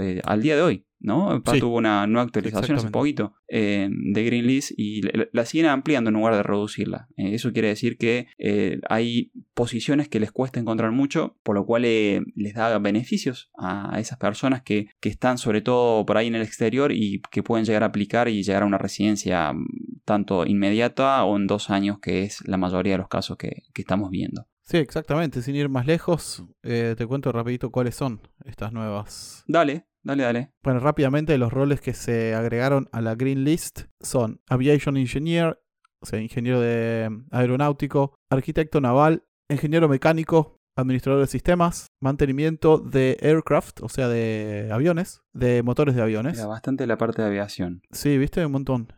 eh, 0.00 0.20
al 0.24 0.42
día 0.42 0.56
de 0.56 0.62
hoy. 0.62 0.86
¿No? 1.00 1.42
Sí. 1.50 1.60
tuvo 1.60 1.76
una 1.76 2.06
nueva 2.06 2.22
actualización 2.22 2.76
hace 2.76 2.90
poquito 2.90 3.34
eh, 3.48 3.88
de 3.90 4.24
Green 4.24 4.46
List 4.46 4.72
y 4.76 5.02
la, 5.02 5.26
la 5.32 5.44
siguen 5.44 5.66
ampliando 5.66 6.08
en 6.08 6.14
lugar 6.14 6.34
de 6.34 6.42
reducirla. 6.42 7.08
Eh, 7.16 7.34
eso 7.34 7.52
quiere 7.52 7.68
decir 7.68 7.96
que 7.96 8.28
eh, 8.38 8.80
hay 8.88 9.32
posiciones 9.54 10.08
que 10.08 10.20
les 10.20 10.30
cuesta 10.32 10.60
encontrar 10.60 10.92
mucho, 10.92 11.36
por 11.42 11.54
lo 11.54 11.66
cual 11.66 11.82
les 11.82 12.54
da 12.54 12.78
beneficios 12.78 13.50
a 13.58 13.98
esas 13.98 14.18
personas 14.18 14.62
que, 14.62 14.88
que 15.00 15.08
están 15.08 15.38
sobre 15.38 15.60
todo 15.60 16.04
por 16.06 16.16
ahí 16.16 16.26
en 16.26 16.34
el 16.34 16.42
exterior 16.42 16.92
y 16.92 17.22
que 17.30 17.42
pueden 17.42 17.64
llegar 17.64 17.82
a 17.82 17.86
aplicar 17.86 18.28
y 18.28 18.42
llegar 18.42 18.62
a 18.62 18.66
una 18.66 18.78
residencia 18.78 19.52
mm, 19.52 19.66
tanto 20.04 20.46
inmediata 20.46 21.24
o 21.24 21.36
en 21.36 21.46
dos 21.46 21.70
años, 21.70 21.98
que 22.00 22.22
es 22.22 22.46
la 22.46 22.56
mayoría 22.56 22.94
de 22.94 22.98
los 22.98 23.08
casos 23.08 23.36
que, 23.36 23.64
que 23.72 23.82
estamos 23.82 24.10
viendo. 24.10 24.46
Sí, 24.70 24.76
exactamente. 24.76 25.42
Sin 25.42 25.56
ir 25.56 25.68
más 25.68 25.84
lejos, 25.84 26.44
eh, 26.62 26.94
te 26.96 27.04
cuento 27.04 27.32
rapidito 27.32 27.72
cuáles 27.72 27.96
son 27.96 28.20
estas 28.44 28.72
nuevas. 28.72 29.42
Dale, 29.48 29.88
dale, 30.02 30.22
dale. 30.22 30.52
Bueno, 30.62 30.80
rápidamente 30.80 31.36
los 31.38 31.52
roles 31.52 31.80
que 31.80 31.92
se 31.92 32.34
agregaron 32.34 32.88
a 32.92 33.00
la 33.00 33.14
Green 33.14 33.44
List 33.44 33.82
son 34.00 34.40
Aviation 34.48 34.96
Engineer, 34.96 35.60
o 36.02 36.06
sea, 36.06 36.20
ingeniero 36.20 36.60
de 36.60 37.10
aeronáutico, 37.30 38.14
arquitecto 38.30 38.80
naval, 38.80 39.24
ingeniero 39.48 39.88
mecánico, 39.88 40.60
administrador 40.76 41.20
de 41.20 41.26
sistemas, 41.26 41.88
mantenimiento 42.00 42.78
de 42.78 43.18
aircraft, 43.20 43.82
o 43.82 43.88
sea, 43.88 44.08
de 44.08 44.70
aviones, 44.72 45.22
de 45.32 45.62
motores 45.62 45.94
de 45.94 46.02
aviones. 46.02 46.38
Era 46.38 46.46
bastante 46.46 46.86
la 46.86 46.96
parte 46.96 47.22
de 47.22 47.28
aviación. 47.28 47.82
Sí, 47.90 48.16
viste, 48.18 48.44
un 48.44 48.52
montón. 48.52 48.92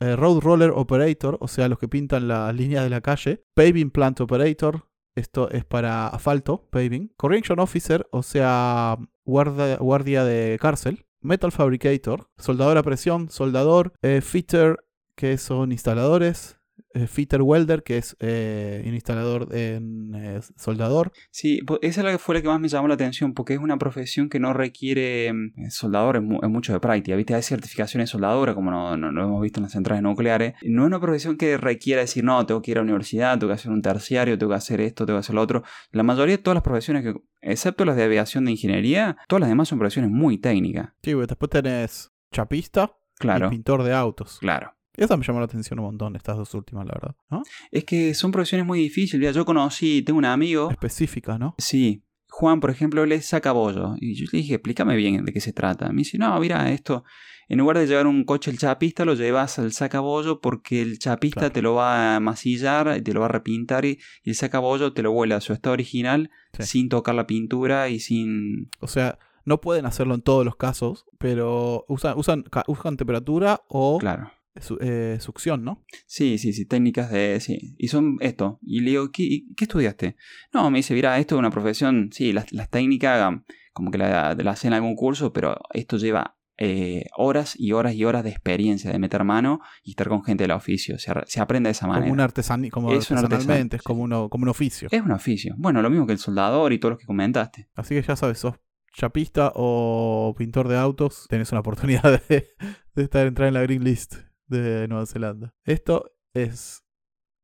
Eh, 0.00 0.14
road 0.14 0.40
Roller 0.40 0.70
Operator, 0.70 1.38
o 1.40 1.48
sea, 1.48 1.68
los 1.68 1.78
que 1.78 1.88
pintan 1.88 2.28
las 2.28 2.54
líneas 2.54 2.84
de 2.84 2.90
la 2.90 3.00
calle. 3.00 3.42
Paving 3.54 3.90
Plant 3.90 4.20
Operator, 4.20 4.86
esto 5.16 5.50
es 5.50 5.64
para 5.64 6.06
asfalto, 6.06 6.68
paving. 6.70 7.12
Correction 7.16 7.58
Officer, 7.58 8.06
o 8.12 8.22
sea, 8.22 8.96
guarda- 9.28 9.76
guardia 9.76 10.24
de 10.24 10.58
cárcel. 10.60 11.04
Metal 11.20 11.52
Fabricator, 11.52 12.28
soldador 12.38 12.78
a 12.78 12.82
presión, 12.82 13.28
soldador. 13.28 13.92
Eh, 14.02 14.20
fitter, 14.22 14.76
que 15.14 15.36
son 15.36 15.72
instaladores. 15.72 16.57
Eh, 17.02 17.06
fitter 17.06 17.42
Welder, 17.42 17.82
que 17.82 17.98
es 17.98 18.16
eh, 18.20 18.82
un 18.86 18.94
instalador 18.94 19.48
en 19.54 20.14
eh, 20.14 20.40
soldador. 20.56 21.12
Sí, 21.30 21.60
po- 21.62 21.78
esa 21.82 22.00
es 22.00 22.04
la 22.04 22.12
que 22.12 22.18
fue 22.18 22.34
la 22.34 22.42
que 22.42 22.48
más 22.48 22.60
me 22.60 22.68
llamó 22.68 22.88
la 22.88 22.94
atención, 22.94 23.34
porque 23.34 23.54
es 23.54 23.60
una 23.60 23.78
profesión 23.78 24.28
que 24.28 24.40
no 24.40 24.52
requiere 24.52 25.32
mm, 25.32 25.70
soldadores 25.70 26.22
mu- 26.22 26.40
es 26.42 26.48
mucho 26.48 26.72
de 26.72 26.80
práctica. 26.80 27.16
¿Viste? 27.16 27.34
Hay 27.34 27.42
certificaciones 27.42 28.08
de 28.08 28.12
soldadura, 28.12 28.54
como 28.54 28.70
no, 28.70 28.96
no- 28.96 29.12
lo 29.12 29.24
hemos 29.24 29.42
visto 29.42 29.60
en 29.60 29.64
las 29.64 29.72
centrales 29.72 30.02
nucleares. 30.02 30.54
No 30.62 30.82
es 30.82 30.86
una 30.86 31.00
profesión 31.00 31.36
que 31.36 31.56
requiera 31.56 32.00
decir, 32.00 32.24
no, 32.24 32.44
tengo 32.46 32.62
que 32.62 32.70
ir 32.72 32.78
a 32.78 32.80
la 32.80 32.84
universidad, 32.84 33.38
tengo 33.38 33.48
que 33.50 33.54
hacer 33.54 33.70
un 33.70 33.82
terciario, 33.82 34.36
tengo 34.38 34.50
que 34.50 34.56
hacer 34.56 34.80
esto, 34.80 35.06
tengo 35.06 35.18
que 35.18 35.20
hacer 35.20 35.34
lo 35.34 35.42
otro. 35.42 35.62
La 35.92 36.02
mayoría 36.02 36.36
de 36.36 36.42
todas 36.42 36.56
las 36.56 36.62
profesiones 36.64 37.02
que, 37.04 37.14
excepto 37.40 37.84
las 37.84 37.96
de 37.96 38.04
aviación 38.04 38.44
de 38.44 38.52
ingeniería, 38.52 39.16
todas 39.28 39.40
las 39.40 39.48
demás 39.48 39.68
son 39.68 39.78
profesiones 39.78 40.10
muy 40.10 40.38
técnicas. 40.38 40.90
Sí, 41.02 41.14
después 41.14 41.50
tenés 41.50 42.10
chapista 42.32 42.92
Claro, 43.18 43.46
y 43.46 43.50
pintor 43.50 43.82
de 43.82 43.92
autos. 43.94 44.38
claro. 44.40 44.74
Esa 44.98 45.16
me 45.16 45.24
llamó 45.24 45.38
la 45.38 45.46
atención 45.46 45.78
un 45.78 45.86
montón, 45.86 46.16
estas 46.16 46.36
dos 46.36 46.52
últimas, 46.54 46.84
la 46.86 46.92
verdad. 46.94 47.16
¿no? 47.30 47.42
Es 47.70 47.84
que 47.84 48.14
son 48.14 48.30
profesiones 48.32 48.66
muy 48.66 48.80
difíciles. 48.80 49.34
Yo 49.34 49.44
conocí, 49.44 50.02
tengo 50.02 50.18
un 50.18 50.24
amigo 50.24 50.70
Específica, 50.70 51.38
¿no? 51.38 51.54
Sí, 51.58 52.02
Juan, 52.30 52.60
por 52.60 52.70
ejemplo, 52.70 53.06
le 53.06 53.20
saca 53.22 53.52
bollo. 53.52 53.94
Y 54.00 54.14
yo 54.14 54.26
le 54.32 54.38
dije, 54.38 54.54
explícame 54.54 54.96
bien 54.96 55.24
de 55.24 55.32
qué 55.32 55.40
se 55.40 55.52
trata. 55.52 55.88
Me 55.90 55.98
dice, 55.98 56.18
no, 56.18 56.38
mira, 56.38 56.70
esto, 56.70 57.04
en 57.48 57.58
lugar 57.58 57.78
de 57.78 57.86
llevar 57.86 58.06
un 58.06 58.24
coche 58.24 58.50
el 58.50 58.58
chapista, 58.58 59.04
lo 59.04 59.14
llevas 59.14 59.58
al 59.58 59.72
sacabollo 59.72 60.40
porque 60.40 60.82
el 60.82 60.98
chapista 60.98 61.40
Claro. 61.40 61.52
te 61.52 61.62
lo 61.62 61.74
va 61.74 62.16
a 62.16 62.20
masillar, 62.20 62.96
y 62.98 63.02
te 63.02 63.12
lo 63.14 63.20
va 63.20 63.26
a 63.26 63.30
repintar 63.30 63.84
y, 63.86 63.98
y 64.24 64.30
el 64.30 64.36
sacabollo 64.36 64.92
te 64.92 65.02
lo 65.02 65.12
vuelve 65.12 65.34
a 65.34 65.40
su 65.40 65.52
estado 65.52 65.72
original 65.72 66.30
Sí. 66.58 66.62
sin 66.64 66.88
tocar 66.88 67.14
la 67.14 67.26
pintura 67.26 67.88
y 67.88 67.98
sin... 68.00 68.68
O 68.80 68.88
sea, 68.88 69.18
no 69.44 69.60
pueden 69.60 69.86
hacerlo 69.86 70.14
en 70.14 70.20
todos 70.22 70.44
los 70.44 70.56
casos, 70.56 71.06
pero 71.18 71.84
usan, 71.88 72.18
usan, 72.18 72.44
usan 72.66 72.96
temperatura 72.98 73.62
o 73.68 73.98
Claro. 73.98 74.30
Su- 74.60 74.78
eh, 74.80 75.18
succión, 75.20 75.64
¿no? 75.64 75.84
Sí, 76.06 76.38
sí, 76.38 76.52
sí, 76.52 76.64
técnicas 76.66 77.10
de... 77.10 77.38
Sí, 77.40 77.74
y 77.78 77.88
son 77.88 78.16
esto. 78.20 78.58
Y 78.62 78.80
le 78.80 78.90
digo, 78.90 79.10
¿qué, 79.12 79.42
qué 79.56 79.64
estudiaste? 79.64 80.16
No, 80.52 80.70
me 80.70 80.78
dice, 80.78 80.94
mira, 80.94 81.18
esto 81.18 81.34
es 81.34 81.38
una 81.38 81.50
profesión, 81.50 82.10
sí, 82.12 82.32
las, 82.32 82.52
las 82.52 82.68
técnicas 82.70 83.34
como 83.72 83.90
que 83.90 83.98
la, 83.98 84.34
la 84.34 84.50
hacen 84.50 84.68
en 84.68 84.74
algún 84.74 84.96
curso, 84.96 85.32
pero 85.32 85.56
esto 85.72 85.98
lleva 85.98 86.36
eh, 86.60 87.04
horas 87.16 87.54
y 87.56 87.70
horas 87.70 87.94
y 87.94 88.04
horas 88.04 88.24
de 88.24 88.30
experiencia 88.30 88.90
de 88.90 88.98
meter 88.98 89.22
mano 89.22 89.60
y 89.84 89.90
estar 89.90 90.08
con 90.08 90.24
gente 90.24 90.42
del 90.42 90.50
oficio. 90.50 90.98
Se, 90.98 91.12
se 91.26 91.40
aprende 91.40 91.68
de 91.68 91.72
esa 91.72 91.86
manera. 91.86 92.02
Como 92.06 92.12
un 92.14 92.20
artesani, 92.20 92.70
como 92.70 92.92
Es 92.92 93.08
un 93.12 93.18
artesanalmente, 93.18 93.76
es 93.76 93.82
como, 93.82 94.02
uno, 94.02 94.28
como 94.28 94.42
un 94.42 94.48
oficio. 94.48 94.88
Es 94.90 95.00
un 95.00 95.12
oficio. 95.12 95.54
Bueno, 95.58 95.80
lo 95.80 95.90
mismo 95.90 96.06
que 96.06 96.12
el 96.14 96.18
soldador 96.18 96.72
y 96.72 96.80
todos 96.80 96.90
los 96.94 96.98
que 96.98 97.06
comentaste. 97.06 97.68
Así 97.76 97.94
que 97.94 98.02
ya 98.02 98.16
sabes, 98.16 98.38
sos 98.38 98.54
chapista 98.92 99.52
o 99.54 100.34
pintor 100.36 100.66
de 100.66 100.76
autos, 100.76 101.26
tenés 101.28 101.52
una 101.52 101.60
oportunidad 101.60 102.20
de, 102.28 102.48
de 102.96 103.02
estar 103.04 103.24
entrar 103.28 103.46
en 103.46 103.54
la 103.54 103.62
Green 103.62 103.84
List 103.84 104.16
de 104.48 104.88
Nueva 104.88 105.06
Zelanda. 105.06 105.54
Esto 105.64 106.10
es 106.34 106.84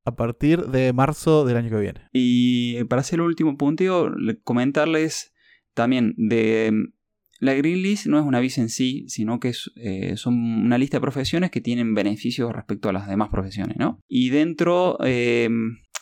a 0.04 0.16
partir 0.16 0.66
de 0.66 0.92
marzo 0.92 1.44
del 1.44 1.56
año 1.56 1.70
que 1.70 1.80
viene. 1.80 2.00
Y 2.12 2.82
para 2.84 3.00
hacer 3.00 3.18
el 3.20 3.26
último 3.26 3.56
punteo, 3.56 4.10
le- 4.10 4.40
comentarles 4.42 5.32
también 5.74 6.14
de... 6.16 6.70
mm, 6.72 6.92
La 7.40 7.54
Green 7.54 7.82
List 7.82 8.06
no 8.06 8.18
es 8.18 8.24
una 8.24 8.40
visa 8.40 8.60
en 8.60 8.68
sí, 8.68 9.04
sino 9.08 9.40
que 9.40 9.48
es, 9.48 9.70
eh, 9.76 10.16
son 10.16 10.34
una 10.34 10.78
lista 10.78 10.98
de 10.98 11.02
profesiones 11.02 11.50
que 11.50 11.60
tienen 11.60 11.94
beneficios 11.94 12.52
respecto 12.52 12.88
a 12.88 12.92
las 12.92 13.08
demás 13.08 13.28
profesiones, 13.30 13.76
¿no? 13.78 13.98
Y 14.08 14.28
dentro, 14.30 14.98
eh, 15.04 15.48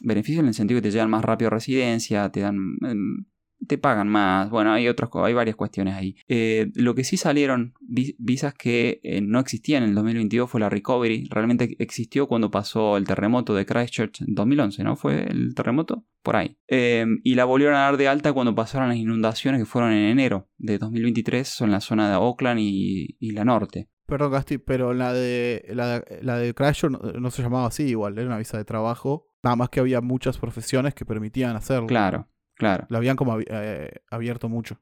beneficios 0.00 0.40
en 0.42 0.48
el 0.48 0.54
sentido 0.54 0.78
que 0.78 0.88
te 0.88 0.90
llevan 0.92 1.10
más 1.10 1.24
rápido 1.24 1.48
a 1.48 1.50
residencia, 1.54 2.28
te 2.30 2.40
dan... 2.40 2.56
em, 2.84 3.24
te 3.66 3.78
pagan 3.78 4.08
más, 4.08 4.50
bueno, 4.50 4.72
hay 4.72 4.88
otras 4.88 5.10
hay 5.14 5.34
varias 5.34 5.56
cuestiones 5.56 5.94
ahí. 5.94 6.16
Eh, 6.28 6.70
lo 6.74 6.94
que 6.94 7.04
sí 7.04 7.16
salieron 7.16 7.74
vi- 7.80 8.16
visas 8.18 8.54
que 8.54 9.00
eh, 9.02 9.20
no 9.20 9.38
existían 9.40 9.82
en 9.82 9.90
el 9.90 9.94
2022 9.94 10.50
fue 10.50 10.60
la 10.60 10.68
Recovery. 10.68 11.28
Realmente 11.30 11.76
existió 11.78 12.26
cuando 12.26 12.50
pasó 12.50 12.96
el 12.96 13.04
terremoto 13.04 13.54
de 13.54 13.66
Christchurch 13.66 14.22
en 14.22 14.34
2011, 14.34 14.82
¿no? 14.84 14.96
¿Fue 14.96 15.24
el 15.24 15.54
terremoto? 15.54 16.04
Por 16.22 16.36
ahí. 16.36 16.56
Eh, 16.68 17.04
y 17.24 17.34
la 17.34 17.44
volvieron 17.44 17.76
a 17.76 17.80
dar 17.80 17.96
de 17.96 18.08
alta 18.08 18.32
cuando 18.32 18.54
pasaron 18.54 18.88
las 18.88 18.98
inundaciones 18.98 19.60
que 19.60 19.66
fueron 19.66 19.92
en 19.92 20.04
enero 20.10 20.48
de 20.58 20.78
2023 20.78 21.46
son 21.48 21.70
la 21.70 21.80
zona 21.80 22.08
de 22.08 22.14
Auckland 22.14 22.60
y, 22.60 23.16
y 23.18 23.32
la 23.32 23.44
norte. 23.44 23.88
Perdón, 24.06 24.32
Gasti, 24.32 24.58
pero 24.58 24.92
la 24.92 25.12
de 25.12 25.64
la, 25.70 26.04
la 26.20 26.36
de 26.36 26.52
Crasher 26.54 26.90
no, 26.90 26.98
no 26.98 27.30
se 27.30 27.42
llamaba 27.42 27.66
así 27.68 27.84
igual, 27.84 28.18
era 28.18 28.26
una 28.26 28.36
visa 28.38 28.58
de 28.58 28.64
trabajo. 28.64 29.26
Nada 29.42 29.56
más 29.56 29.70
que 29.70 29.80
había 29.80 30.00
muchas 30.00 30.38
profesiones 30.38 30.94
que 30.94 31.04
permitían 31.04 31.56
hacerlo. 31.56 31.86
Claro, 31.86 32.28
claro. 32.62 32.86
La 32.88 32.98
habían 32.98 33.16
como 33.16 33.38
eh, 33.38 33.90
abierto 34.10 34.48
mucho. 34.48 34.78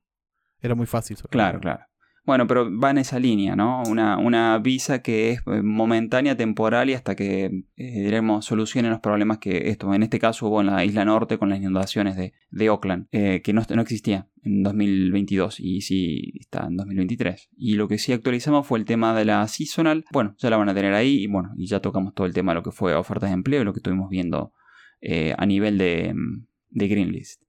Era 0.61 0.75
muy 0.75 0.87
fácil. 0.87 1.17
Claro, 1.31 1.61
claro. 1.61 1.85
Bueno, 2.31 2.47
pero 2.47 2.71
va 2.79 2.91
en 2.91 2.99
esa 2.99 3.19
línea, 3.19 3.57
¿no? 3.57 3.83
Una, 3.89 4.19
una 4.19 4.59
visa 4.59 5.01
que 5.03 5.31
es 5.31 5.41
eh, 5.47 5.63
momentánea, 5.63 6.37
temporal 6.37 6.91
y 6.91 6.95
hasta 6.95 7.17
que, 7.17 7.47
eh, 7.47 8.03
diremos, 8.03 8.45
solucionen 8.45 8.91
los 8.91 9.01
problemas 9.01 9.39
que 9.39 9.71
esto, 9.71 9.93
en 9.95 10.03
este 10.03 10.19
caso 10.19 10.47
hubo 10.47 10.61
en 10.61 10.69
la 10.69 10.85
isla 10.85 11.05
norte 11.05 11.39
con 11.39 11.49
las 11.49 11.59
inundaciones 11.59 12.17
de, 12.17 12.35
de 12.51 12.67
Auckland, 12.69 13.09
eh, 13.11 13.41
que 13.43 13.53
no, 13.53 13.63
no 13.75 13.83
existía 13.83 14.29
en 14.43 14.63
2022 14.63 15.61
y 15.61 15.81
sí 15.81 16.35
está 16.39 16.67
en 16.67 16.77
2023. 16.77 17.49
Y 17.57 17.75
lo 17.75 17.89
que 17.89 17.99
sí 17.99 18.13
actualizamos 18.13 18.67
fue 18.67 18.79
el 18.79 18.85
tema 18.85 19.13
de 19.15 19.25
la 19.25 19.49
seasonal. 19.49 20.05
Bueno, 20.13 20.35
ya 20.39 20.51
la 20.51 20.57
van 20.59 20.69
a 20.69 20.75
tener 20.75 20.93
ahí 20.93 21.23
y 21.23 21.27
bueno, 21.27 21.53
y 21.57 21.67
ya 21.67 21.81
tocamos 21.81 22.15
todo 22.15 22.27
el 22.27 22.35
tema 22.35 22.53
de 22.53 22.57
lo 22.57 22.63
que 22.63 22.71
fue 22.71 22.95
ofertas 22.95 23.31
de 23.31 23.35
empleo, 23.35 23.65
lo 23.65 23.73
que 23.73 23.79
estuvimos 23.79 24.11
viendo 24.11 24.53
eh, 25.01 25.35
a 25.37 25.47
nivel 25.47 25.79
de, 25.79 26.13
mm, 26.15 26.47
de 26.71 26.89
Green 26.89 27.11
List. 27.11 27.43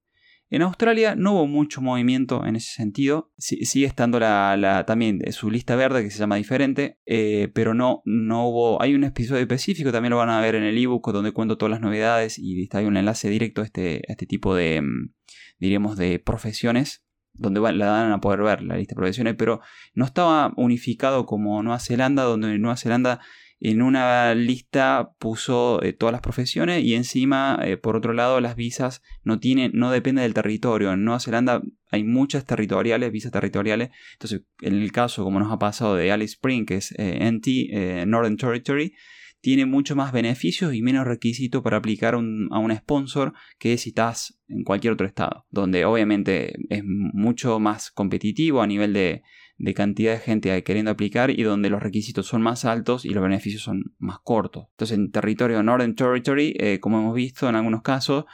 En 0.51 0.63
Australia 0.63 1.15
no 1.15 1.31
hubo 1.31 1.47
mucho 1.47 1.81
movimiento 1.81 2.45
en 2.45 2.57
ese 2.57 2.73
sentido. 2.73 3.31
Sigue 3.37 3.85
estando 3.85 4.19
la, 4.19 4.83
también 4.85 5.21
su 5.31 5.49
lista 5.49 5.77
verde 5.77 6.03
que 6.03 6.11
se 6.11 6.19
llama 6.19 6.35
diferente, 6.35 6.99
eh, 7.05 7.49
pero 7.53 7.73
no, 7.73 8.01
no 8.03 8.49
hubo. 8.49 8.81
Hay 8.81 8.93
un 8.93 9.05
episodio 9.05 9.39
específico, 9.39 9.93
también 9.93 10.09
lo 10.09 10.17
van 10.17 10.29
a 10.29 10.41
ver 10.41 10.55
en 10.55 10.63
el 10.63 10.77
ebook 10.77 11.13
donde 11.13 11.31
cuento 11.31 11.57
todas 11.57 11.71
las 11.71 11.79
novedades 11.79 12.37
y 12.37 12.67
ahí 12.73 12.83
un 12.83 12.97
enlace 12.97 13.29
directo 13.29 13.61
a 13.61 13.63
este, 13.63 14.01
este 14.11 14.25
tipo 14.25 14.53
de, 14.53 14.81
mm, 14.81 15.13
diríamos, 15.57 15.95
de 15.95 16.19
profesiones 16.19 17.05
donde 17.33 17.61
la 17.61 17.85
dan 17.85 18.11
a 18.11 18.19
poder 18.19 18.41
ver 18.41 18.61
la 18.61 18.75
lista 18.75 18.91
de 18.91 18.97
profesiones, 18.97 19.35
pero 19.37 19.61
no 19.93 20.03
estaba 20.03 20.51
unificado 20.57 21.25
como 21.25 21.63
Nueva 21.63 21.79
Zelanda, 21.79 22.23
donde 22.23 22.59
Nueva 22.59 22.75
Zelanda 22.75 23.21
en 23.63 23.83
una 23.83 24.33
lista 24.33 25.11
puso 25.19 25.83
eh, 25.83 25.93
todas 25.93 26.11
las 26.11 26.21
profesiones 26.21 26.83
y 26.83 26.95
encima, 26.95 27.59
eh, 27.63 27.77
por 27.77 27.95
otro 27.95 28.11
lado, 28.11 28.41
las 28.41 28.55
visas 28.55 29.03
no 29.23 29.39
tienen, 29.39 29.71
no 29.75 29.91
depende 29.91 30.23
del 30.23 30.33
territorio. 30.33 30.91
En 30.91 31.05
Nueva 31.05 31.19
Zelanda 31.19 31.61
hay 31.91 32.03
muchas 32.03 32.45
territoriales, 32.45 33.11
visas 33.11 33.31
territoriales. 33.31 33.91
Entonces, 34.13 34.41
en 34.61 34.81
el 34.81 34.91
caso, 34.91 35.23
como 35.23 35.39
nos 35.39 35.51
ha 35.51 35.59
pasado 35.59 35.95
de 35.95 36.11
Alice 36.11 36.33
Spring, 36.33 36.65
que 36.65 36.77
es 36.77 36.91
eh, 36.97 37.19
NT, 37.31 38.07
Northern 38.07 38.35
Territory, 38.35 38.95
tiene 39.41 39.67
mucho 39.67 39.95
más 39.95 40.11
beneficios 40.11 40.73
y 40.73 40.81
menos 40.81 41.05
requisitos 41.05 41.61
para 41.61 41.77
aplicar 41.77 42.15
a 42.15 42.17
un 42.17 42.75
sponsor 42.75 43.33
que 43.59 43.77
si 43.77 43.89
estás 43.89 44.39
en 44.47 44.63
cualquier 44.63 44.93
otro 44.93 45.05
estado, 45.05 45.45
donde 45.49 45.85
obviamente 45.85 46.55
es 46.69 46.83
mucho 46.83 47.59
más 47.59 47.91
competitivo 47.91 48.61
a 48.61 48.67
nivel 48.67 48.93
de, 48.93 49.23
de 49.61 49.75
cantidad 49.75 50.13
de 50.13 50.19
gente 50.19 50.63
queriendo 50.63 50.89
aplicar 50.89 51.29
y 51.29 51.43
donde 51.43 51.69
los 51.69 51.83
requisitos 51.83 52.25
son 52.25 52.41
más 52.41 52.65
altos 52.65 53.05
y 53.05 53.09
los 53.09 53.21
beneficios 53.21 53.61
son 53.61 53.93
más 53.99 54.17
cortos. 54.23 54.65
Entonces 54.71 54.97
en 54.97 55.11
territorio 55.11 55.61
Northern 55.61 55.95
Territory, 55.95 56.55
eh, 56.59 56.79
como 56.79 56.99
hemos 56.99 57.13
visto 57.13 57.47
en 57.47 57.55
algunos 57.55 57.83
casos, 57.83 58.25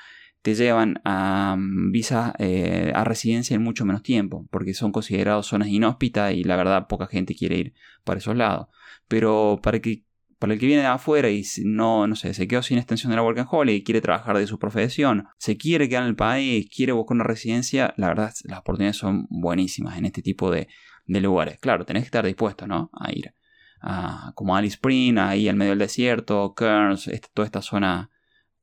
te 0.41 0.55
llevan 0.55 1.01
a 1.03 1.57
mm, 1.57 1.91
visa 1.91 2.33
eh, 2.39 2.93
a 2.95 3.03
residencia 3.03 3.55
en 3.55 3.61
mucho 3.61 3.83
menos 3.83 4.03
tiempo, 4.03 4.47
porque 4.49 4.73
son 4.73 4.93
considerados 4.93 5.47
zonas 5.47 5.67
inhóspitas 5.67 6.33
y 6.33 6.45
la 6.45 6.55
verdad 6.55 6.87
poca 6.87 7.07
gente 7.07 7.35
quiere 7.35 7.57
ir 7.57 7.73
para 8.05 8.19
esos 8.19 8.37
lados. 8.37 8.67
Pero 9.09 9.59
para 9.61 9.81
que, 9.81 10.05
para 10.39 10.53
el 10.53 10.59
que 10.59 10.65
viene 10.65 10.83
de 10.83 10.87
afuera 10.87 11.29
y 11.29 11.43
no, 11.65 12.07
no 12.07 12.15
sé, 12.15 12.33
se 12.33 12.47
quedó 12.47 12.61
sin 12.61 12.77
extensión 12.77 13.09
de 13.09 13.17
la 13.17 13.23
Work 13.23 13.39
and 13.39 13.49
Holiday 13.51 13.79
y 13.79 13.83
quiere 13.83 13.99
trabajar 13.99 14.37
de 14.37 14.47
su 14.47 14.59
profesión, 14.59 15.27
se 15.37 15.57
quiere 15.57 15.89
quedar 15.89 16.03
en 16.03 16.09
el 16.09 16.15
país, 16.15 16.69
quiere 16.73 16.93
buscar 16.93 17.15
una 17.15 17.25
residencia, 17.25 17.93
la 17.97 18.07
verdad 18.07 18.33
las 18.45 18.59
oportunidades 18.59 18.95
son 18.95 19.27
buenísimas 19.29 19.97
en 19.97 20.05
este 20.05 20.21
tipo 20.21 20.49
de, 20.51 20.69
de 21.07 21.21
lugares. 21.21 21.57
Claro, 21.59 21.85
tenés 21.85 22.03
que 22.03 22.07
estar 22.07 22.25
dispuesto, 22.25 22.67
¿no? 22.67 22.89
A 22.93 23.11
ir 23.11 23.33
a, 23.81 24.31
como 24.35 24.55
Alice 24.55 24.73
Spring, 24.75 25.17
ahí 25.17 25.47
al 25.49 25.55
medio 25.55 25.71
del 25.71 25.79
desierto, 25.79 26.53
Kearns, 26.55 27.07
este- 27.07 27.29
toda 27.33 27.45
esta 27.45 27.61
zona 27.61 28.09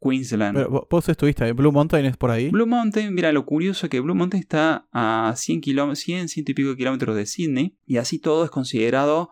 Queensland. 0.01 0.57
Pero 0.59 0.71
vo- 0.71 0.87
vos 0.91 1.09
estuviste 1.09 1.45
ahí, 1.45 1.53
Blue 1.53 1.73
Mountain 1.73 2.05
es 2.07 2.17
por 2.17 2.31
ahí. 2.31 2.51
Blue 2.51 2.67
Mountain, 2.67 3.15
mira 3.15 3.33
lo 3.33 3.47
curioso 3.47 3.89
que 3.89 4.01
Blue 4.01 4.15
Mountain 4.15 4.41
está 4.43 4.87
a 4.93 5.33
100, 5.37 5.61
kilómetros, 5.61 6.01
100, 6.01 6.29
100 6.29 6.45
y 6.49 6.55
pico 6.55 6.77
kilómetros 6.77 7.17
de 7.17 7.27
Sydney 7.27 7.77
y 7.87 7.97
así 7.97 8.19
todo 8.19 8.45
es 8.45 8.51
considerado 8.51 9.31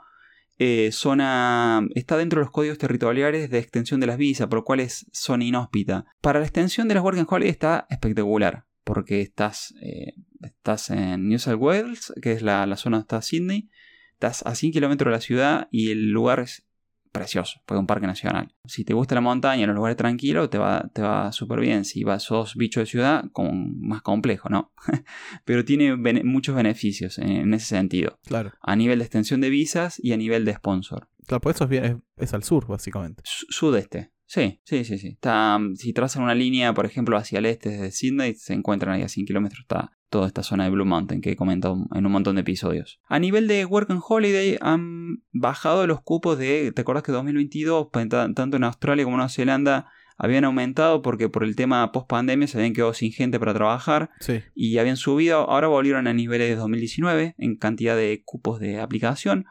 eh, 0.59 0.91
zona, 0.93 1.87
está 1.95 2.17
dentro 2.17 2.39
de 2.39 2.45
los 2.45 2.53
códigos 2.53 2.79
territoriales 2.79 3.51
de 3.51 3.59
extensión 3.59 3.99
de 4.01 4.07
las 4.07 4.17
visas, 4.17 4.47
por 4.47 4.61
lo 4.61 4.65
cual 4.65 4.81
es 4.81 5.07
zona 5.13 5.45
inhóspita. 5.45 6.05
Para 6.21 6.39
la 6.39 6.47
extensión 6.47 6.87
de 6.89 6.95
las 6.95 7.03
Working 7.03 7.27
Holiday 7.29 7.51
está 7.51 7.87
espectacular, 7.91 8.65
porque 8.85 9.21
estás, 9.23 9.75
eh, 9.83 10.15
estás 10.43 10.91
en 10.91 11.29
New 11.29 11.39
South 11.39 11.59
Wales, 11.59 12.13
que 12.23 12.33
es 12.33 12.43
la, 12.43 12.67
la 12.67 12.77
zona 12.77 12.97
donde 12.99 13.05
está 13.05 13.23
Sydney, 13.23 13.71
estás 14.15 14.45
a 14.47 14.55
100 14.55 14.73
kilómetros 14.73 15.11
de 15.11 15.17
la 15.17 15.21
ciudad 15.21 15.69
y 15.71 15.91
el 15.91 16.11
lugar 16.11 16.41
es 16.41 16.67
precioso, 17.11 17.61
porque 17.67 17.77
es 17.79 17.81
un 17.81 17.87
parque 17.87 18.07
nacional. 18.07 18.55
Si 18.65 18.85
te 18.85 18.95
gusta 18.95 19.15
la 19.15 19.21
montaña, 19.21 19.67
los 19.67 19.77
lugares 19.77 19.99
tranquilos, 19.99 20.49
te 20.49 20.57
va, 20.57 20.89
te 20.95 21.03
va 21.03 21.31
súper 21.33 21.61
bien. 21.61 21.85
Si 21.85 22.05
vas, 22.05 22.23
sos 22.23 22.55
bicho 22.57 22.81
de 22.81 22.87
ciudad, 22.87 23.25
con, 23.33 23.79
más 23.81 24.01
complejo, 24.01 24.49
¿no? 24.49 24.73
Pero 25.45 25.65
tiene 25.65 25.95
bene- 25.97 26.25
muchos 26.25 26.55
beneficios 26.57 27.19
en, 27.19 27.31
en 27.33 27.55
ese 27.55 27.67
sentido. 27.67 28.19
Claro. 28.25 28.53
A 28.63 28.77
nivel 28.77 28.99
de 29.01 29.05
extensión 29.05 29.43
de 29.43 29.51
visas 29.51 30.01
y 30.03 30.13
a 30.13 30.17
nivel 30.17 30.45
de 30.47 30.55
sponsor. 30.55 31.09
Claro, 31.27 31.41
pues 31.43 31.57
eso 31.57 31.65
es, 31.65 31.71
bien, 31.71 31.85
es, 31.85 31.97
es 32.29 32.35
al 32.35 32.45
sur, 32.45 32.67
básicamente. 32.67 33.23
Su- 33.27 33.47
Sudeste. 33.51 34.11
Sí, 34.25 34.61
sí, 34.65 34.83
sí, 34.85 34.97
sí. 34.97 35.09
Está, 35.09 35.59
si 35.75 35.93
trazan 35.93 36.23
una 36.23 36.35
línea, 36.35 36.73
por 36.73 36.87
ejemplo, 36.87 37.19
hacia 37.19 37.41
el 37.41 37.45
este 37.47 37.69
desde 37.69 37.91
Sydney, 37.91 38.35
se 38.35 38.55
encuentran 38.55 38.95
ahí 38.95 39.03
a 39.03 39.09
100 39.09 39.27
kilómetros. 39.27 39.61
Está 39.61 39.93
toda 40.13 40.29
esta 40.29 40.45
zona 40.45 40.65
de 40.65 40.71
Blue 40.71 40.85
Mountain 40.85 41.21
que 41.23 41.33
he 41.33 41.37
comentado 41.37 41.77
en 41.95 42.07
un 42.07 42.13
montón 42.13 42.37
de 42.37 42.43
episodios. 42.43 43.01
A 43.09 43.19
nivel 43.19 43.49
de 43.49 43.65
Work 43.65 43.91
and 43.91 44.03
Holiday 44.07 44.59
han 44.61 45.23
bajado 45.33 45.87
los 45.89 46.03
cupos 46.03 46.39
de, 46.39 46.71
¿te 46.71 46.83
acuerdas 46.83 47.03
que 47.03 47.11
2022, 47.11 47.89
pa- 47.91 48.07
ta- 48.09 48.33
tanto 48.35 48.57
en 48.59 48.65
Australia 48.65 49.05
como 49.05 49.17
en 49.17 49.19
Nueva 49.19 49.31
Zelanda, 49.31 49.89
habían 50.19 50.45
aumentado 50.45 51.01
porque 51.03 51.29
por 51.31 51.43
el 51.43 51.57
tema 51.57 51.91
post 51.91 52.07
pandemia 52.09 52.47
se 52.47 52.59
habían 52.59 52.75
quedado 52.75 52.93
sin 52.95 53.11
gente 53.11 53.41
para 53.41 53.55
trabajar 53.55 54.11
Sí. 54.21 54.41
y 54.55 54.77
habían 54.79 54.97
subido, 54.99 55.51
ahora 55.51 55.67
volvieron 55.69 56.07
a 56.07 56.13
niveles 56.13 56.49
de 56.51 56.57
2019 56.57 57.35
en 57.39 57.57
cantidad 57.57 57.97
de 57.97 58.23
cupos 58.25 58.61
de 58.61 58.79
aplicación. 58.81 59.47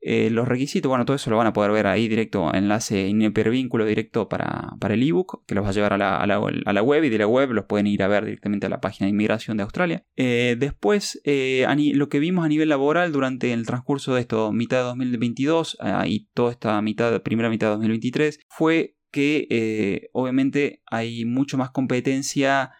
Eh, 0.00 0.30
los 0.30 0.46
requisitos, 0.46 0.88
bueno, 0.88 1.04
todo 1.04 1.16
eso 1.16 1.30
lo 1.30 1.36
van 1.36 1.48
a 1.48 1.52
poder 1.52 1.72
ver 1.72 1.86
ahí 1.86 2.06
directo, 2.06 2.54
enlace 2.54 3.08
en 3.08 3.22
hipervínculo 3.22 3.84
directo 3.84 4.28
para, 4.28 4.74
para 4.78 4.94
el 4.94 5.02
ebook, 5.02 5.44
que 5.46 5.54
los 5.54 5.64
va 5.64 5.70
a 5.70 5.72
llevar 5.72 5.94
a 5.94 5.98
la, 5.98 6.16
a, 6.18 6.26
la, 6.26 6.82
web 6.82 7.04
y 7.04 7.08
de 7.08 7.18
la 7.18 7.26
web 7.26 7.50
los 7.50 7.64
pueden 7.64 7.86
ir 7.86 8.02
a 8.02 8.08
ver 8.08 8.24
directamente 8.24 8.66
a 8.66 8.68
la 8.68 8.80
página 8.80 9.06
de 9.06 9.10
inmigración 9.10 9.56
de 9.56 9.64
Australia. 9.64 10.04
Eh, 10.16 10.56
después, 10.58 11.20
eh, 11.24 11.66
lo 11.94 12.08
que 12.08 12.20
vimos 12.20 12.44
a 12.44 12.48
nivel 12.48 12.68
laboral 12.68 13.10
durante 13.10 13.52
el 13.52 13.66
transcurso 13.66 14.14
de 14.14 14.20
esto, 14.20 14.52
mitad 14.52 14.78
de 14.78 14.84
2022 14.84 15.78
ah, 15.80 16.06
y 16.06 16.28
toda 16.34 16.52
esta 16.52 16.80
mitad, 16.82 17.20
primera 17.22 17.50
mitad 17.50 17.68
de 17.68 17.72
2023, 17.72 18.40
fue 18.48 18.96
que 19.10 20.08
obviamente 20.12 20.82
hay 20.86 21.24
mucho 21.24 21.56
más 21.56 21.70
competencia 21.70 22.70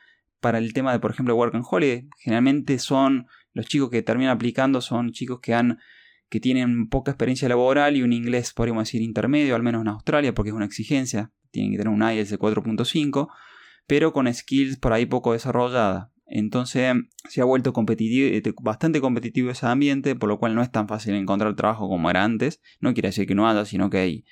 para 0.40 0.58
el 0.58 0.72
tema 0.74 0.92
de, 0.92 1.00
por 1.00 1.10
ejemplo, 1.10 1.34
Work 1.34 1.54
and 1.54 1.64
Holiday. 1.68 2.08
Generalmente 2.18 2.78
son 2.78 3.26
los 3.52 3.66
chicos 3.66 3.90
que 3.90 4.02
terminan 4.02 4.34
aplicando, 4.34 4.80
son 4.80 5.12
chicos 5.12 5.40
que 5.40 5.54
han 5.54 5.78
que 6.28 6.40
tienen 6.40 6.88
poca 6.88 7.12
experiencia 7.12 7.48
laboral 7.48 7.96
y 7.96 8.02
un 8.02 8.12
inglés, 8.12 8.52
podríamos 8.52 8.84
decir, 8.84 9.02
intermedio, 9.02 9.54
al 9.54 9.62
menos 9.62 9.82
en 9.82 9.88
Australia, 9.88 10.34
porque 10.34 10.50
es 10.50 10.56
una 10.56 10.64
exigencia, 10.64 11.30
tienen 11.50 11.72
que 11.72 11.78
tener 11.78 11.92
un 11.92 12.02
IELTS 12.02 12.30
de 12.30 12.38
4.5, 12.38 13.28
pero 13.86 14.12
con 14.12 14.32
skills 14.32 14.78
por 14.78 14.92
ahí 14.92 15.06
poco 15.06 15.32
desarrollada. 15.32 16.10
Entonces 16.26 16.92
se 17.28 17.40
ha 17.40 17.44
vuelto 17.44 17.72
competitivo, 17.72 18.26
eh, 18.28 18.54
bastante 18.60 19.00
competitivo 19.00 19.50
ese 19.50 19.66
ambiente, 19.66 20.16
por 20.16 20.28
lo 20.28 20.38
cual 20.38 20.54
no 20.56 20.62
es 20.62 20.72
tan 20.72 20.88
fácil 20.88 21.14
encontrar 21.14 21.54
trabajo 21.54 21.88
como 21.88 22.10
era 22.10 22.24
antes. 22.24 22.60
No 22.80 22.92
quiere 22.94 23.08
decir 23.08 23.26
que 23.26 23.36
no 23.36 23.48
haya, 23.48 23.64
sino 23.64 23.90
que 23.90 23.98
hay, 23.98 24.24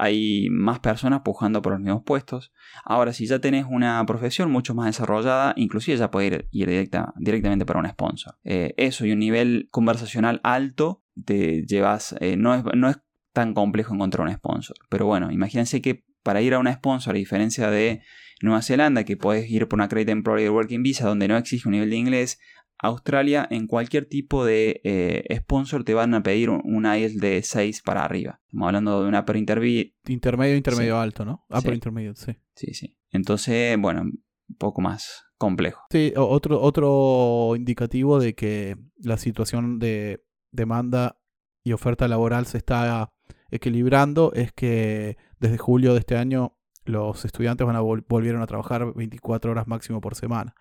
hay 0.00 0.48
más 0.50 0.78
personas 0.78 1.22
pujando 1.22 1.60
por 1.60 1.72
los 1.72 1.80
mismos 1.80 2.04
puestos. 2.04 2.52
Ahora, 2.84 3.12
si 3.12 3.26
ya 3.26 3.40
tenés 3.40 3.66
una 3.68 4.04
profesión 4.06 4.48
mucho 4.48 4.72
más 4.72 4.86
desarrollada, 4.86 5.54
inclusive 5.56 5.96
ya 5.96 6.12
puede 6.12 6.26
ir, 6.28 6.48
directa, 6.52 7.12
directamente 7.16 7.66
para 7.66 7.80
un 7.80 7.88
sponsor. 7.88 8.38
Eh, 8.44 8.74
eso 8.76 9.04
y 9.04 9.10
un 9.10 9.18
nivel 9.18 9.66
conversacional 9.72 10.40
alto 10.44 11.02
te 11.24 11.66
llevas, 11.66 12.14
eh, 12.20 12.36
no, 12.36 12.54
es, 12.54 12.96
tan 13.32 13.54
complejo 13.54 13.92
encontrar 13.92 14.28
un 14.28 14.32
sponsor. 14.32 14.76
Pero 14.88 15.06
bueno, 15.06 15.32
imagínense 15.32 15.82
que 15.82 16.04
para 16.22 16.42
ir 16.42 16.54
a 16.54 16.60
una 16.60 16.72
sponsor, 16.72 17.16
a 17.16 17.18
diferencia 17.18 17.68
de 17.68 18.00
Nueva 18.40 18.62
Zelanda, 18.62 19.02
que 19.02 19.16
puedes 19.16 19.50
ir 19.50 19.66
por 19.66 19.78
una 19.78 19.88
Credit 19.88 20.10
Employer 20.10 20.50
Working 20.50 20.84
Visa, 20.84 21.08
donde 21.08 21.26
no 21.26 21.36
exige 21.36 21.68
un 21.68 21.72
nivel 21.72 21.90
de 21.90 21.96
inglés, 21.96 22.38
Australia, 22.80 23.46
en 23.50 23.66
cualquier 23.66 24.06
tipo 24.06 24.44
de 24.44 24.80
eh, 24.84 25.36
sponsor 25.36 25.84
te 25.84 25.94
van 25.94 26.14
a 26.14 26.22
pedir 26.22 26.50
un, 26.50 26.86
IELTS 26.86 27.18
de 27.18 27.42
6 27.42 27.82
para 27.82 28.04
arriba. 28.04 28.40
Estamos 28.46 28.66
hablando 28.66 29.02
de 29.02 29.08
una 29.08 29.20
upper 29.20 29.36
intermedio. 29.36 29.84
Intermedio, 30.06 30.56
intermedio 30.56 30.98
alto, 30.98 31.24
¿no? 31.24 31.44
Upper 31.50 31.74
intermedio, 31.74 32.14
sí. 32.14 32.36
Sí, 32.54 32.74
sí. 32.74 32.96
Entonces, 33.10 33.76
bueno, 33.78 34.02
un 34.02 34.56
poco 34.58 34.80
más 34.80 35.24
complejo. 35.36 35.86
Sí, 35.90 36.12
otro, 36.16 36.60
otro 36.60 37.54
indicativo 37.56 38.20
de 38.20 38.34
que 38.34 38.76
la 38.98 39.16
situación 39.16 39.78
de 39.78 40.24
demanda 40.52 41.20
y 41.64 41.72
oferta 41.72 42.08
laboral 42.08 42.46
se 42.46 42.58
está 42.58 43.12
equilibrando 43.50 44.32
es 44.34 44.52
que 44.52 45.16
desde 45.38 45.58
julio 45.58 45.94
de 45.94 46.00
este 46.00 46.16
año 46.16 46.56
los 46.84 47.24
estudiantes 47.24 47.66
van 47.66 47.76
a 47.76 47.80
volvieron 47.80 48.42
a 48.42 48.46
trabajar 48.46 48.94
24 48.94 49.50
horas 49.50 49.66
máximo 49.66 50.00
por 50.00 50.14
semana. 50.14 50.54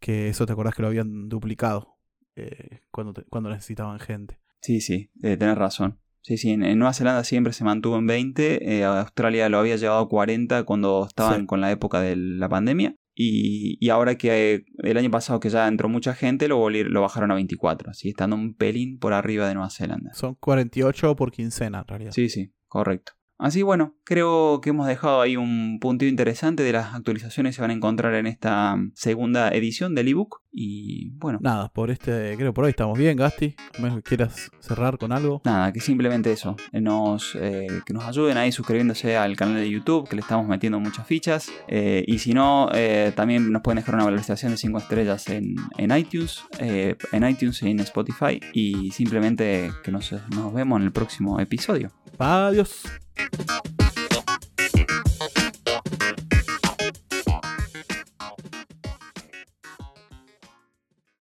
Que 0.00 0.28
eso 0.28 0.46
te 0.46 0.52
acordás 0.52 0.74
que 0.74 0.82
lo 0.82 0.88
habían 0.88 1.28
duplicado 1.28 1.98
eh, 2.36 2.80
cuando, 2.90 3.14
cuando 3.28 3.50
necesitaban 3.50 4.00
gente. 4.00 4.40
Sí, 4.60 4.80
sí, 4.80 5.10
eh, 5.22 5.36
tenés 5.36 5.56
razón. 5.56 6.00
Sí, 6.22 6.36
sí, 6.36 6.50
en, 6.50 6.78
Nueva 6.78 6.92
Zelanda 6.92 7.24
siempre 7.24 7.52
se 7.52 7.64
mantuvo 7.64 7.96
en 7.96 8.06
20, 8.06 8.78
eh, 8.78 8.84
Australia 8.84 9.48
lo 9.48 9.58
había 9.58 9.76
llevado 9.76 10.00
a 10.00 10.08
40 10.08 10.64
cuando 10.64 11.06
estaban 11.06 11.46
con 11.46 11.62
la 11.62 11.70
época 11.70 12.02
de 12.02 12.14
la 12.16 12.48
pandemia 12.48 12.94
y, 13.14 13.88
ahora 13.90 14.16
que 14.16 14.64
el 14.78 14.96
año 14.96 15.10
pasado 15.10 15.40
que 15.40 15.50
ya 15.50 15.68
entró 15.68 15.88
mucha 15.88 16.14
gente, 16.14 16.48
lo, 16.48 16.70
lo 16.70 17.00
bajaron 17.02 17.30
a 17.30 17.34
24, 17.34 17.90
así 17.90 18.10
estando 18.10 18.36
un 18.36 18.54
pelín 18.54 18.98
por 18.98 19.12
arriba 19.12 19.48
de 19.48 19.54
Nueva 19.54 19.70
Zelanda. 19.70 20.14
Son 20.14 20.34
48 20.36 21.16
por 21.16 21.30
quincena 21.30 21.80
en 21.80 21.86
realidad. 21.86 22.12
Sí, 22.12 22.28
sí, 22.28 22.54
correcto. 22.66 23.12
Así 23.40 23.62
bueno, 23.62 23.96
creo 24.04 24.60
que 24.60 24.68
hemos 24.68 24.86
dejado 24.86 25.22
ahí 25.22 25.38
un 25.38 25.78
puntito 25.80 26.10
interesante 26.10 26.62
de 26.62 26.72
las 26.72 26.94
actualizaciones 26.94 27.52
que 27.52 27.56
se 27.56 27.62
van 27.62 27.70
a 27.70 27.74
encontrar 27.74 28.14
en 28.14 28.26
esta 28.26 28.76
segunda 28.94 29.48
edición 29.48 29.94
del 29.94 30.08
ebook. 30.08 30.42
Y 30.52 31.10
bueno. 31.10 31.38
Nada, 31.40 31.68
por 31.68 31.90
este, 31.90 32.34
creo 32.36 32.52
por 32.52 32.64
hoy 32.64 32.70
estamos 32.70 32.98
bien, 32.98 33.16
Gasti. 33.16 33.54
A 33.78 33.82
menos 33.82 33.98
que 33.98 34.02
quieras 34.02 34.50
cerrar 34.60 34.98
con 34.98 35.12
algo. 35.12 35.40
Nada, 35.44 35.72
que 35.72 35.80
simplemente 35.80 36.32
eso. 36.32 36.56
Nos, 36.72 37.36
eh, 37.40 37.68
que 37.86 37.92
nos 37.92 38.04
ayuden 38.04 38.36
ahí 38.36 38.52
suscribiéndose 38.52 39.16
al 39.16 39.36
canal 39.36 39.56
de 39.56 39.70
YouTube, 39.70 40.08
que 40.08 40.16
le 40.16 40.22
estamos 40.22 40.48
metiendo 40.48 40.80
muchas 40.80 41.06
fichas. 41.06 41.50
Eh, 41.68 42.04
y 42.06 42.18
si 42.18 42.34
no, 42.34 42.68
eh, 42.74 43.12
también 43.14 43.52
nos 43.52 43.62
pueden 43.62 43.76
dejar 43.76 43.94
una 43.94 44.04
valoración 44.04 44.52
de 44.52 44.56
5 44.56 44.78
estrellas 44.78 45.28
en, 45.28 45.54
en 45.78 45.96
iTunes, 45.96 46.42
en 46.58 47.28
iTunes 47.28 47.62
y 47.62 47.70
en 47.70 47.80
Spotify. 47.80 48.40
Y 48.52 48.90
simplemente 48.90 49.70
que 49.84 49.92
nos, 49.92 50.12
nos 50.34 50.52
vemos 50.52 50.80
en 50.80 50.86
el 50.86 50.92
próximo 50.92 51.38
episodio. 51.40 51.92
Adiós. 52.18 52.84